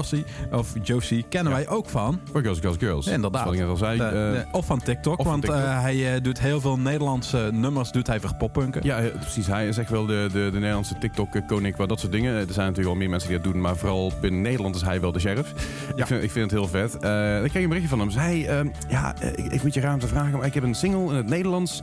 of 0.50 0.74
Josie, 0.82 1.24
kennen 1.28 1.52
wij 1.52 1.68
ook 1.68 1.88
van. 1.88 2.20
Voor 2.32 2.40
Girls, 2.42 2.58
Girls, 2.58 2.76
Girls. 2.78 3.06
Ja, 3.06 3.12
inderdaad. 3.12 3.40
Zoals 3.42 3.56
ik 3.56 3.62
net 3.62 3.70
al 3.70 3.76
zei. 3.76 3.98
De- 3.98 4.04
eh, 4.04 4.10
de- 4.12 4.44
of 4.52 4.66
van 4.66 4.82
TikTok, 4.82 5.18
of 5.18 5.22
van 5.26 5.26
want 5.30 5.42
TikTok. 5.44 5.60
eh, 5.62 5.80
hij 5.80 6.14
eh, 6.14 6.22
doet 6.22 6.40
heel 6.40 6.60
veel 6.60 6.78
Nederlandse 6.78 7.50
nummers 7.52 7.90
doet 7.90 8.06
hij 8.06 8.20
verpoppunken. 8.20 8.80
Ja, 8.84 8.98
eh, 8.98 9.06
precies. 9.20 9.46
Hij 9.46 9.68
is 9.68 9.78
echt 9.78 9.90
wel 9.90 10.06
de, 10.06 10.28
de, 10.32 10.48
de 10.52 10.58
Nederlandse 10.58 10.98
TikTok-koning 10.98 11.74
qua 11.74 11.86
dat 11.86 12.00
soort 12.00 12.12
dingen. 12.12 12.32
Er 12.34 12.38
zijn 12.52 12.66
natuurlijk 12.66 12.86
wel 12.86 12.94
meer 12.94 13.10
mensen 13.10 13.28
die 13.28 13.38
dat 13.38 13.52
doen, 13.52 13.60
maar 13.62 13.76
vooral 13.76 14.12
binnen 14.20 14.40
Nederland 14.42 14.74
is 14.74 14.82
hij 14.82 15.00
wel 15.00 15.12
de 15.12 15.18
sheriff. 15.18 15.52
Ik, 15.96 16.06
vind, 16.06 16.22
ik 16.22 16.30
vind 16.30 16.50
het 16.50 16.60
heel 16.60 16.68
vet. 16.68 16.96
Eh 16.98 17.44
ik 17.44 17.50
kreeg 17.50 17.62
een 17.62 17.68
berichtje 17.68 17.88
van 17.96 17.98
hem. 17.98 18.10
Zei, 18.10 18.44
hij, 18.46 18.58
ehm, 18.58 18.68
ja, 18.88 19.14
eh, 19.20 19.28
ik, 19.44 19.52
ik 19.52 19.62
moet 19.62 19.74
je 19.74 19.77
raar 19.80 19.94
om 19.94 20.00
te 20.00 20.06
vragen, 20.08 20.38
maar 20.38 20.46
ik 20.46 20.54
heb 20.54 20.62
een 20.62 20.74
single 20.74 21.08
in 21.10 21.14
het 21.14 21.26
Nederlands. 21.28 21.82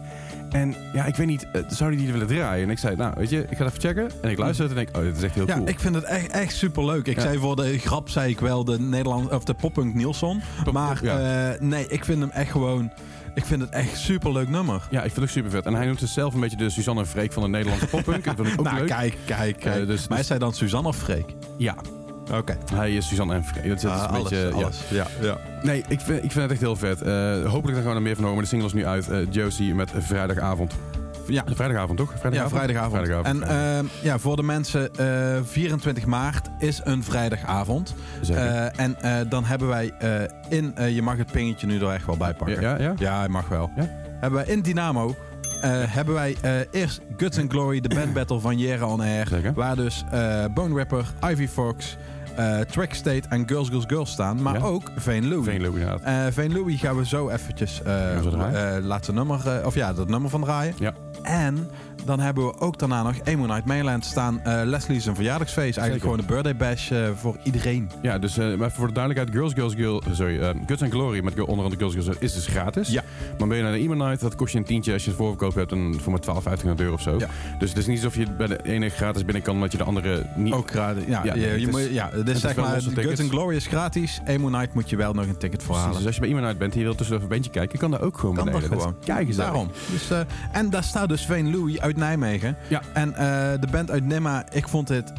En 0.51 0.75
ja, 0.93 1.05
ik 1.05 1.15
weet 1.15 1.27
niet, 1.27 1.47
eh, 1.53 1.61
zou 1.67 1.89
die 1.91 1.99
die 1.99 2.11
willen 2.11 2.27
draaien? 2.27 2.63
En 2.63 2.69
ik 2.69 2.77
zei, 2.77 2.95
nou, 2.95 3.13
weet 3.17 3.29
je, 3.29 3.41
ik 3.49 3.57
ga 3.57 3.65
het 3.65 3.73
even 3.75 3.89
checken. 3.89 4.11
En 4.21 4.29
ik 4.29 4.37
luister 4.37 4.67
het 4.69 4.77
en 4.77 4.83
denk, 4.85 4.97
oh, 4.97 5.03
dit 5.03 5.17
is 5.17 5.23
echt 5.23 5.35
heel 5.35 5.47
Ja, 5.47 5.53
cool. 5.55 5.67
ik 5.67 5.79
vind 5.79 5.95
het 5.95 6.03
echt, 6.03 6.27
echt 6.27 6.55
superleuk. 6.55 7.07
Ik 7.07 7.15
Ja. 7.15 7.21
zei 7.21 7.37
voor 7.37 7.55
de 7.55 7.77
grap, 7.79 8.09
zei 8.09 8.29
ik 8.31 8.39
wel 8.39 8.63
de 8.63 8.79
Nederland 8.79 9.29
of 9.31 9.43
de 9.43 9.53
poppunk 9.53 9.93
Nielsen. 9.93 10.41
Maar 10.71 10.99
ja. 11.03 11.19
eh, 11.53 11.59
nee, 11.61 11.85
ik 11.87 12.05
vind 12.05 12.19
hem 12.19 12.29
echt 12.29 12.51
gewoon. 12.51 12.91
Ik 13.33 13.45
vind 13.45 13.61
het 13.61 13.69
echt 13.69 13.97
superleuk 13.97 14.49
nummer. 14.49 14.87
Ja, 14.89 14.97
ik 14.97 15.11
vind 15.11 15.15
het 15.15 15.23
ook 15.23 15.29
super 15.29 15.51
vet. 15.51 15.65
En 15.65 15.73
hij 15.73 15.85
noemt 15.85 15.99
zichzelf 15.99 16.33
een 16.33 16.39
beetje 16.39 16.57
de 16.57 16.69
Suzanne 16.69 17.05
Freek 17.05 17.33
van 17.33 17.43
de 17.43 17.49
Nederlandse 17.49 17.87
poppunk. 17.87 18.23
Dat 18.23 18.35
vind 18.35 18.47
ik 18.47 18.59
ook 18.59 18.65
nou, 18.71 18.77
leuk. 18.77 18.87
kijk, 18.87 19.17
kijk, 19.25 19.59
kijk. 19.59 19.81
Eh, 19.81 19.87
dus- 19.87 20.07
maar 20.07 20.19
is 20.19 20.29
hij 20.29 20.39
dan 20.39 20.53
Suzanne 20.53 20.87
of 20.87 20.97
Freek? 20.97 21.25
Ja, 21.57 21.75
Oké. 22.33 22.57
hij 22.73 22.95
is 22.95 23.07
Suzanne 23.07 23.33
en. 23.33 23.43
Dat 23.67 23.77
is, 23.77 23.85
Ah, 23.85 24.01
een 24.01 24.07
alles, 24.09 24.29
beetje, 24.29 24.47
ja. 24.47 24.51
alles. 24.53 24.77
Ja. 24.89 25.07
Ja. 25.21 25.37
Nee, 25.63 25.83
ik 25.87 25.99
vind, 25.99 26.23
ik 26.23 26.31
vind 26.31 26.43
het 26.43 26.51
echt 26.51 26.61
heel 26.61 26.75
vet. 26.75 27.01
Eh, 27.01 27.45
hopelijk 27.51 27.77
gaan 27.77 27.89
we 27.89 27.95
er 27.95 28.01
meer 28.01 28.15
van 28.15 28.23
horen. 28.23 28.33
Maar 28.35 28.43
de 28.43 28.49
single 28.49 28.67
is 28.67 28.73
nu 28.73 28.85
uit. 28.85 29.09
eh, 29.09 29.17
Josie 29.29 29.75
met 29.75 29.91
vrijdagavond. 29.97 30.73
Ja. 31.27 31.43
Vrijdagavond, 31.53 31.97
toch? 31.97 32.13
Ja, 32.31 32.49
vrijdagavond. 32.49 32.91
Vrijdagavond. 33.07 33.43
En 33.43 33.89
ja, 34.01 34.17
voor 34.19 34.35
de 34.35 34.43
mensen, 34.43 34.93
eh 34.95 35.39
24 35.43 36.05
maart 36.05 36.47
is 36.59 36.81
een 36.83 37.03
vrijdagavond. 37.03 37.95
Zeker. 38.21 38.43
Eh, 38.45 38.79
en 38.85 39.01
eh, 39.01 39.29
dan 39.29 39.45
hebben 39.45 39.67
wij 39.67 39.91
eh, 39.99 40.21
in, 40.49 40.71
eh, 40.75 40.95
je 40.95 41.01
mag 41.01 41.17
het 41.17 41.31
pingetje 41.31 41.67
nu 41.67 41.79
er 41.81 41.89
echt 41.91 42.05
wel 42.05 42.17
bij 42.17 42.33
pakken. 42.33 42.61
ja, 42.61 42.71
ja, 42.71 42.77
ja? 42.83 42.93
Ja, 42.97 43.17
hij 43.19 43.27
mag 43.29 43.47
wel. 43.47 43.69
Ja? 43.75 43.89
Hebben 44.19 44.45
wij 44.45 44.53
in 44.53 44.61
Dynamo 44.61 45.15
eh, 45.61 45.71
hebben 45.85 46.13
wij 46.13 46.35
eh, 46.41 46.51
eerst 46.71 46.99
Guts 47.17 47.39
and 47.39 47.51
Glory, 47.51 47.79
de 47.81 47.89
band 47.95 48.13
battle 48.13 48.39
van 48.39 48.57
Jera 48.57 48.85
on 48.85 49.01
Air. 49.01 49.27
Zeker. 49.27 49.53
Waar 49.53 49.75
dus 49.75 50.03
eh 50.11 50.45
Bone 50.53 50.75
Rapper, 50.77 51.05
Ivy 51.29 51.47
Fox, 51.47 51.97
eh 52.35 52.59
Track 52.59 52.93
State 52.93 53.21
en 53.29 53.47
Girls 53.47 53.69
Girls 53.69 53.83
Girls 53.87 54.11
staan. 54.11 54.41
Maar 54.41 54.53
Ja. 54.53 54.65
ook 54.65 54.91
Veen 54.95 55.27
Louie. 55.27 55.43
Veen 55.43 55.61
Louie, 55.61 55.79
inderdaad. 55.83 56.27
Eh, 56.27 56.33
Veen 56.33 56.53
Louie 56.53 56.77
gaan 56.77 56.95
we 56.97 57.05
zo 57.05 57.29
eventjes 57.29 57.81
eh, 57.83 58.77
laten 58.81 59.13
nummer, 59.13 59.65
of 59.65 59.75
ja, 59.75 59.93
dat 59.93 60.07
nummer 60.09 60.29
van 60.29 60.41
draaien. 60.41 60.73
Ja. 60.79 60.93
En 61.23 61.69
dan 62.05 62.19
hebben 62.19 62.45
we 62.45 62.59
ook 62.59 62.79
daarna 62.79 63.03
nog 63.03 63.15
Emo 63.23 63.45
Night 63.45 63.65
Mainland 63.65 64.05
staan. 64.05 64.41
eh 64.43 64.61
Leslie's 64.65 65.05
een 65.05 65.15
verjaardagsfeest. 65.15 65.77
Eigenlijk 65.77 65.93
Zeker. 66.15 66.23
gewoon 66.25 66.37
een 66.39 66.43
birthday 66.43 66.69
bash 66.69 66.91
eh, 66.91 67.09
voor 67.15 67.37
iedereen. 67.43 67.89
Ja, 68.01 68.19
dus 68.19 68.35
maar 68.37 68.71
voor 68.71 68.87
de 68.87 68.93
duidelijkheid, 68.93 69.37
Girls, 69.37 69.53
Girls, 69.53 69.73
Girls, 69.73 70.17
sorry, 70.17 70.55
Guts 70.65 70.81
and 70.81 70.91
Glory 70.91 71.23
met 71.23 71.39
onder 71.39 71.63
andere 71.65 71.77
Girls, 71.77 71.93
Girls, 71.93 72.17
is 72.19 72.33
dus 72.33 72.47
gratis. 72.47 72.89
Ja. 72.89 73.03
Maar 73.39 73.47
ben 73.47 73.57
je 73.57 73.63
naar 73.63 73.71
de 73.71 73.79
Emo 73.79 73.93
Night, 73.93 74.19
dat 74.21 74.35
kost 74.35 74.51
je 74.53 74.57
een 74.59 74.63
tientje 74.65 74.93
als 74.93 75.03
je 75.03 75.09
het 75.09 75.17
voorverkoop 75.19 75.55
hebt 75.55 75.71
en 75.71 75.95
voor 76.01 76.11
maar 76.11 76.21
12, 76.21 76.43
1500 76.43 76.79
euro 76.81 76.93
of 76.93 77.01
zo. 77.01 77.17
Ja. 77.19 77.57
Dus 77.59 77.69
het 77.69 77.77
is 77.77 77.85
niet 77.87 77.97
alsof 77.97 78.15
je 78.15 78.31
bij 78.37 78.47
de 78.47 78.59
ene 78.63 78.89
gratis 78.89 79.25
binnen 79.25 79.43
kan, 79.43 79.53
omdat 79.55 79.71
je 79.71 79.77
de 79.77 79.83
andere 79.83 80.25
niet... 80.35 80.53
Ook 80.53 80.69
gratis. 80.69 81.03
Ja, 81.07 81.21
Ja, 81.23 81.33
je, 81.35 81.41
je 81.41 81.47
is- 81.57 81.65
moet, 81.69 81.87
ja, 81.91 82.09
dus 82.09 82.33
is 82.35 82.41
zeg 82.41 82.55
maar, 82.55 82.81
Guts 82.81 83.19
and 83.21 83.29
Glory 83.29 83.55
is 83.55 83.67
gratis. 83.67 84.21
Emo 84.25 84.49
Night 84.49 84.73
moet 84.73 84.89
je 84.89 84.95
wel 84.95 85.13
nog 85.13 85.25
een 85.27 85.37
ticket 85.37 85.63
voor 85.63 85.75
halen. 85.75 85.95
dus 85.97 86.05
als 86.05 86.15
je 86.15 86.21
bij 86.21 86.29
Emo 86.29 86.39
Night 86.39 86.57
bent 86.57 86.73
en 86.73 86.77
je 86.79 86.85
wilt 86.85 86.97
tussen 86.97 87.21
een 87.21 87.27
bandje 87.27 87.51
kijken, 87.51 87.79
kan 87.79 87.91
dat 87.91 88.01
ook 88.01 88.17
gewoon 88.17 88.35
Kan 88.35 88.45
dat 88.45 88.53
beneden. 88.53 88.77
gewoon. 88.77 88.95
is 88.99 89.05
keigezellig. 89.05 89.49
Daarom. 89.51 89.71
Dus, 89.91 90.09
en 90.51 90.69
daar 90.69 90.83
staat 90.83 91.09
dus 91.09 91.25
Veen 91.25 91.51
Louie 91.51 91.81
uit 91.81 91.94
Nijmegen. 91.97 92.57
Ja. 92.67 92.81
En 92.93 93.13
eh, 93.13 93.59
de 93.59 93.67
band 93.71 93.91
uit 93.91 94.05
Nimma, 94.05 94.45
ik 94.51 94.67
vond 94.67 94.87
dit... 94.87 95.13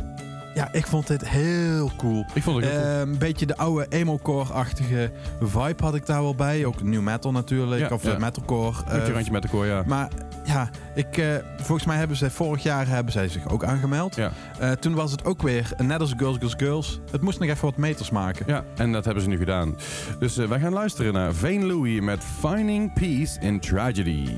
Ja, 0.54 0.68
ik 0.72 0.86
vond 0.86 1.06
dit 1.06 1.28
heel 1.28 1.90
cool. 1.96 2.26
Ik 2.34 2.42
vond 2.42 2.56
het 2.56 2.70
heel 2.70 2.80
cool. 2.80 2.92
Een 2.92 3.18
beetje 3.18 3.46
de 3.46 3.56
oude 3.56 3.86
emo-core-achtige 3.88 5.10
vibe 5.40 5.82
had 5.82 5.94
ik 5.94 6.06
daar 6.06 6.22
wel 6.22 6.34
bij. 6.34 6.64
Ook 6.64 6.82
new 6.82 7.00
metal 7.00 7.32
natuurlijk. 7.32 7.80
Ja, 7.80 7.94
of 7.94 8.02
ja. 8.02 8.18
metalcore. 8.18 8.82
Een 8.86 9.00
eh, 9.00 9.08
randje 9.08 9.32
met 9.32 9.42
de 9.42 9.48
koor, 9.48 9.66
ja. 9.66 9.82
maar 9.86 10.08
ja, 10.44 10.70
ik, 10.94 11.16
eh, 11.16 11.34
volgens 11.56 11.86
mij 11.86 11.96
hebben 11.96 12.16
ze 12.16 12.30
vorig 12.30 12.62
jaar 12.62 12.88
hebben 12.88 13.12
zij 13.12 13.28
zich 13.28 13.48
ook 13.48 13.64
aangemeld. 13.64 14.16
Ja. 14.16 14.32
Eh, 14.58 14.70
toen 14.70 14.94
was 14.94 15.10
het 15.10 15.24
ook 15.24 15.42
weer, 15.42 15.70
net 15.76 16.00
als 16.00 16.14
Girls, 16.16 16.36
Girls, 16.36 16.54
Girls. 16.56 17.00
Het 17.10 17.20
moest 17.20 17.38
nog 17.38 17.48
even 17.48 17.64
wat 17.64 17.76
meters 17.76 18.10
maken. 18.10 18.44
Ja, 18.48 18.64
en 18.76 18.92
dat 18.92 19.04
hebben 19.04 19.22
ze 19.22 19.28
nu 19.28 19.36
gedaan. 19.36 19.76
Dus 20.18 20.36
wij 20.36 20.60
gaan 20.60 20.72
luisteren 20.72 21.12
naar 21.12 21.34
Vane 21.34 21.66
Louie 21.66 22.02
met 22.02 22.24
Finding 22.40 22.92
Peace 22.92 23.40
in 23.40 23.60
Tragedy. 23.60 24.28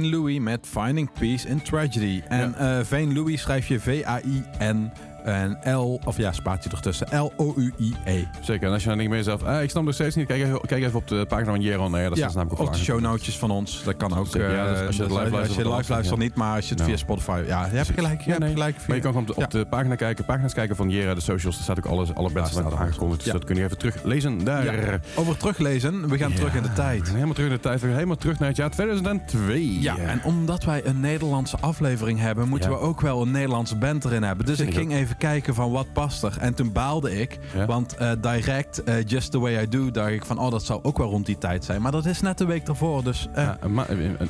Vane 0.00 0.12
Louis 0.12 0.40
met 0.40 0.66
Finding 0.66 1.10
Peace 1.12 1.48
in 1.48 1.62
Tragedy. 1.62 2.22
En 2.28 2.54
eh 2.54 2.84
Vane 2.84 3.12
Louis 3.12 3.40
schrijf 3.40 3.68
je 3.68 3.80
V-A-I-N 3.80 4.92
en 5.24 5.58
L, 5.74 6.00
of 6.04 6.16
ja, 6.16 6.32
spaatje 6.32 6.70
ertussen, 6.70 7.06
L-O-U-I-E. 7.10 8.24
Zeker, 8.40 8.66
en 8.66 8.72
als 8.72 8.82
je 8.82 8.88
dan 8.88 8.96
denkt 8.96 9.12
bij 9.12 9.20
jezelf, 9.22 9.42
ah, 9.42 9.62
ik 9.62 9.70
snap 9.70 9.84
nog 9.84 9.94
steeds 9.94 10.16
niet, 10.16 10.26
kijk 10.26 10.42
even, 10.42 10.60
kijk 10.66 10.82
even 10.84 10.98
op 10.98 11.08
de 11.08 11.24
pagina 11.28 11.50
van 11.50 11.60
Jeroen. 11.60 11.90
Nee, 11.90 12.08
dat 12.08 12.18
Ja, 12.18 12.26
is 12.26 12.34
namelijk 12.34 12.60
ook 12.60 12.66
of 12.68 12.72
de 12.72 12.76
wel 12.76 12.84
shownootjes 12.86 13.38
van 13.38 13.50
ons. 13.50 13.82
Dat 13.84 13.96
kan 13.96 14.16
ook. 14.18 14.26
Zeker, 14.26 14.50
ja, 14.52 14.66
eh, 14.66 14.78
dus 14.78 14.86
als 14.86 14.96
je 14.96 15.02
dus 15.02 15.10
live 15.12 15.20
luistert, 15.20 15.48
als 15.48 15.56
je 15.56 15.62
dan 15.62 15.76
live 15.76 15.92
luistert 15.92 16.18
niet, 16.20 16.34
maar 16.34 16.54
als 16.56 16.64
je 16.64 16.70
het 16.70 16.78
Nou. 16.78 16.90
via 16.90 16.98
Spotify... 16.98 17.42
Ja, 17.46 17.66
je 17.66 17.76
hebt 17.76 17.90
gelijk. 17.94 18.20
Je 18.20 18.30
Ja, 18.30 18.38
hebt 18.38 18.52
gelijk. 18.52 18.76
Maar 18.86 18.96
je 18.96 19.02
kan 19.02 19.12
gewoon 19.12 19.28
op 19.28 19.34
de, 19.34 19.40
Ja. 19.40 19.44
op 19.46 19.50
de 19.50 19.66
pagina 19.66 19.94
kijken, 19.94 20.24
pagina's 20.24 20.54
kijken 20.54 20.76
van 20.76 20.90
Jera, 20.90 21.14
de 21.14 21.20
socials. 21.20 21.54
Daar 21.54 21.64
staat 21.64 21.78
ook 21.78 21.86
alles, 21.86 22.14
alle 22.14 22.28
staan 22.30 22.64
alles. 22.64 22.78
aangekondigd. 22.78 23.22
Dus 23.24 23.32
dat 23.32 23.44
kun 23.44 23.56
je 23.56 23.64
even 23.64 23.78
teruglezen 23.78 24.44
daar. 24.44 25.00
Over 25.14 25.36
teruglezen, 25.36 26.08
we 26.08 26.18
gaan 26.18 26.32
terug 26.32 26.54
in 26.54 26.62
de 26.62 26.72
tijd. 26.72 27.08
Helemaal 27.12 27.34
terug 27.34 27.48
in 27.50 27.54
de 27.56 27.60
tijd. 27.62 27.80
We 27.80 27.86
gaan 27.86 27.94
helemaal 27.94 28.16
terug 28.16 28.38
naar 28.38 28.48
het 28.48 28.56
jaar 28.56 28.70
2002. 28.70 29.80
Ja, 29.80 29.96
en 29.96 30.22
omdat 30.24 30.64
wij 30.64 30.86
een 30.86 31.00
Nederlandse 31.00 31.56
aflevering 31.60 32.18
hebben, 32.20 32.48
moeten 32.48 32.70
we 32.70 32.78
ook 32.78 33.00
wel 33.00 33.22
een 33.22 33.30
Nederlandse 33.30 33.76
band 33.76 34.04
erin 34.04 34.22
hebben. 34.22 34.46
Dus 34.46 34.60
ik 34.60 34.74
ging 34.74 34.92
even 34.92 35.09
kijken 35.16 35.54
van 35.54 35.70
wat 35.70 35.92
past 35.92 36.22
er. 36.22 36.36
En 36.40 36.54
toen 36.54 36.72
baalde 36.72 37.20
ik, 37.20 37.38
want 37.66 37.96
direct, 38.20 38.82
Just 39.06 39.30
The 39.30 39.38
Way 39.38 39.62
I 39.62 39.68
Do, 39.68 39.90
dacht 39.90 40.10
ik 40.10 40.24
van 40.24 40.38
oh, 40.38 40.50
dat 40.50 40.64
zou 40.64 40.80
ook 40.82 40.98
wel 40.98 41.08
rond 41.08 41.26
die 41.26 41.38
tijd 41.38 41.64
zijn. 41.64 41.82
Maar 41.82 41.92
dat 41.92 42.06
is 42.06 42.20
net 42.20 42.38
de 42.38 42.46
week 42.46 42.68
ervoor, 42.68 43.04
dus... 43.04 43.28
Ja, 43.34 43.58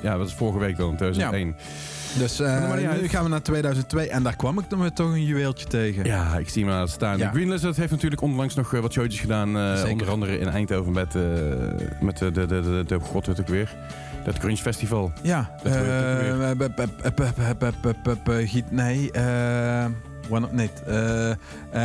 ja, 0.02 0.16
dat 0.16 0.26
is 0.26 0.34
vorige 0.34 0.58
week 0.58 0.76
dan, 0.76 0.96
2001. 0.96 1.56
Dus 2.18 2.38
nu 3.00 3.08
gaan 3.08 3.22
we 3.22 3.28
naar 3.28 3.42
2002 3.42 4.08
en 4.08 4.22
daar 4.22 4.36
kwam 4.36 4.58
ik 4.58 4.70
dan 4.70 4.92
toch 4.92 5.12
een 5.12 5.24
juweeltje 5.24 5.66
tegen. 5.66 6.04
Ja, 6.04 6.36
ik 6.36 6.48
zie 6.48 6.64
maar 6.64 6.74
aan 6.74 6.80
het 6.80 6.90
staan. 6.90 7.18
Ja. 7.18 7.30
Green 7.30 7.50
Lizard 7.50 7.76
heeft 7.76 7.90
natuurlijk 7.90 8.22
onlangs 8.22 8.54
nog 8.54 8.70
wat 8.70 8.92
showtjes 8.92 9.20
gedaan. 9.20 9.48
Onder 9.90 10.10
andere 10.10 10.38
in 10.38 10.48
Eindhoven 10.48 10.92
met, 10.92 11.14
met 12.00 12.18
de, 12.18 12.30
de, 12.30 12.46
de, 12.46 12.60
de, 12.62 12.84
de 12.86 13.00
god 13.00 13.26
weet 13.26 13.38
ik 13.38 13.46
weer. 13.46 13.76
Dat 14.24 14.38
Crunch 14.38 14.58
Festival. 14.58 15.12
Ja. 15.22 15.50
Dat 15.62 15.76
uh, 15.76 15.82
Nee, 18.70 19.10
one, 20.30 20.48
nee, 20.50 20.70
eh, 20.86 21.30
eh, 21.30 21.36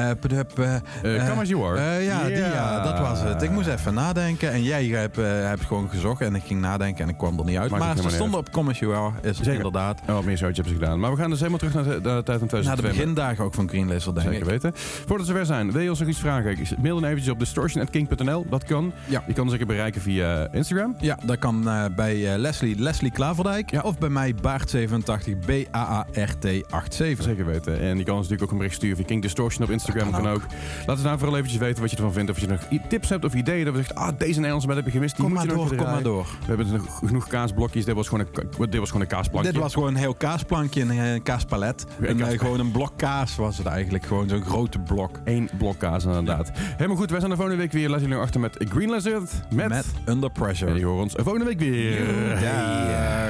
Eh 0.10 1.28
Come 1.30 1.41
As 1.41 1.50
You 1.50 1.64
Are. 1.66 2.02
ja, 2.04 2.24
die, 2.24 2.36
ja, 2.36 2.84
dat 2.84 3.00
was 3.00 3.22
het. 3.22 3.41
Ik 3.41 3.50
moest 3.50 3.68
even 3.68 3.93
nadenken 3.93 4.52
en 4.52 4.64
jij 4.64 4.86
hebt, 4.86 5.16
hebt 5.16 5.66
gewoon 5.66 5.89
gezocht 5.89 6.22
en 6.22 6.36
ik 6.36 6.43
ging 6.46 6.62
nadenken 6.62 7.04
en 7.04 7.10
ik 7.10 7.18
kwam 7.18 7.39
er 7.39 7.46
niet 7.46 7.58
uit. 7.58 7.72
Maakt 7.72 7.84
maar 7.84 7.98
ze 8.04 8.10
stonden 8.16 8.39
op 8.39 8.52
Come 8.52 8.70
As 8.72 8.80
You 8.80 8.96
Are, 8.96 9.12
is 9.22 9.38
Zeker. 9.38 9.54
inderdaad. 9.54 10.00
En 10.06 10.14
wat 10.14 10.24
meer 10.24 10.38
showtjes 10.38 10.56
hebben 10.66 10.74
ze 10.76 10.80
gedaan. 10.80 11.00
Maar 11.00 11.12
we 11.12 11.18
gaan 11.18 11.30
dus 11.30 11.38
helemaal 11.39 11.60
terug 11.60 11.74
naar 11.74 11.84
de, 11.84 11.89
naar 11.89 12.16
de 12.18 12.24
tijd 12.24 12.39
van 12.39 12.48
2002. 12.48 12.76
Na 12.76 12.76
de 12.76 12.98
begindagen 12.98 13.43
ook 13.43 13.54
van 13.54 13.70
Green 13.70 13.88
Lizard, 13.88 14.16
denk 14.16 14.28
Zeker 14.28 14.41
ik. 14.43 14.50
weten. 14.52 14.72
Voordat 14.76 15.28
we 15.28 15.32
zover 15.34 15.46
zijn, 15.46 15.72
wil 15.72 15.82
je 15.82 15.89
ons 15.89 16.00
nog 16.00 16.08
iets 16.10 16.20
vragen? 16.20 16.58
Mail 16.82 17.00
dan 17.00 17.10
eventjes 17.10 17.34
op 17.34 17.39
distortion.king.nl. 17.39 18.46
Dat 18.50 18.64
kan. 18.64 18.91
Ja. 19.06 19.24
Je 19.28 19.34
kan 19.34 19.41
ons 19.43 19.52
zeker 19.52 19.68
bereiken 19.68 20.02
via 20.02 20.48
Instagram. 20.52 20.96
Ja, 21.00 21.18
dat 21.26 21.39
kan 21.39 21.70
bij 21.96 22.38
Leslie, 22.38 22.80
Leslie 22.80 23.12
Klaverdijk 23.12 23.72
Ja. 23.72 23.82
of 23.82 23.98
bij 23.98 24.10
mij 24.10 24.34
Baart87 24.36 25.38
B-A-A-R-T-87. 25.46 27.22
Zeker 27.24 27.46
weten. 27.46 27.80
En 27.80 27.98
je 27.98 28.04
kan 28.04 28.16
ons 28.18 28.28
natuurlijk 28.30 28.35
ook 28.42 28.52
een 28.52 28.58
bericht 28.58 28.76
sturen 28.76 28.98
via 28.98 29.06
King 29.06 29.22
Distortion 29.22 29.64
op 29.64 29.70
Instagram. 29.72 30.12
Kan 30.12 30.22
Kan 30.22 30.32
ook. 30.32 30.42
Laat 30.86 30.96
ons 30.96 31.02
nou 31.06 31.18
vooral 31.18 31.36
eventjes 31.38 31.60
weten 31.60 31.82
wat 31.82 31.92
je 31.92 31.96
ervan 31.98 32.14
vindt. 32.14 32.32
Of 32.32 32.40
je 32.40 32.48
nog 32.48 32.62
tips 32.88 33.10
hebt 33.10 33.26
of 33.26 33.34
ideeën. 33.34 33.66
Dat 33.66 33.74
we 33.74 33.80
zeggen, 33.80 33.96
ah, 33.96 34.18
deze 34.18 34.34
Nederlandse 34.34 34.68
band 34.68 34.80
heb 34.80 34.88
je 34.88 34.92
gemist. 34.96 35.16
Die 35.16 35.24
Kom 35.26 35.34
moet 35.34 35.44
maar 35.44 35.56
je 35.56 35.60
door, 35.70 35.76
kom 35.76 35.86
maar 35.86 36.04
door. 36.04 36.26
We 36.40 36.46
hebben 36.46 36.82
genoeg 37.06 37.28
kaasblokjes. 37.28 37.86
Dit 37.86 37.96
was 37.96 38.08
gewoon 38.08 38.26
een, 38.34 38.70
dit 38.70 38.80
was 38.80 38.88
gewoon 38.90 39.02
een 39.02 39.08
kaasplankje. 39.08 39.52
Dit 39.52 39.62
was 39.62 39.74
gewoon 39.74 39.90
een 39.90 39.96
heel 39.96 40.16
kaasplankje, 40.16 40.82
een, 40.82 40.92
eh, 40.92 41.24
kaaspalet. 41.24 41.86
Een, 42.00 42.18
kaas- 42.18 42.34
eh, 42.34 42.40
gewoon 42.40 42.60
een 42.60 42.72
blok 42.72 42.92
kaas 42.96 43.36
was 43.36 43.58
het 43.58 43.68
eigenlijk. 43.68 44.06
Gewoon 44.06 44.30
zo'n 44.30 44.44
grote 44.44 44.80
blok. 44.80 45.20
Eén 45.24 45.50
blok 45.58 45.78
kaas 45.78 46.06
inderdaad. 46.06 46.52
Helemaal 46.56 46.98
goed. 46.98 47.10
Wij 47.10 47.20
zijn 47.20 47.32
de 47.32 47.38
volgende 47.38 47.62
week 47.62 47.72
weer. 47.72 47.90
Laat 47.90 48.00
jullie 48.00 48.16
nog 48.16 48.24
achter 48.24 48.40
met 48.40 48.66
Green 48.70 48.90
Lizard. 48.92 49.32
Met... 49.54 49.70
Met 49.70 49.86
Under 50.06 50.30
En 50.30 50.32
Pressure. 50.32 50.74
die 50.74 50.86
horen 50.86 51.04
ons 51.04 51.14
volgende 51.18 51.46
week 51.46 51.60
weer. 51.60 52.42
Ja. 52.42 53.30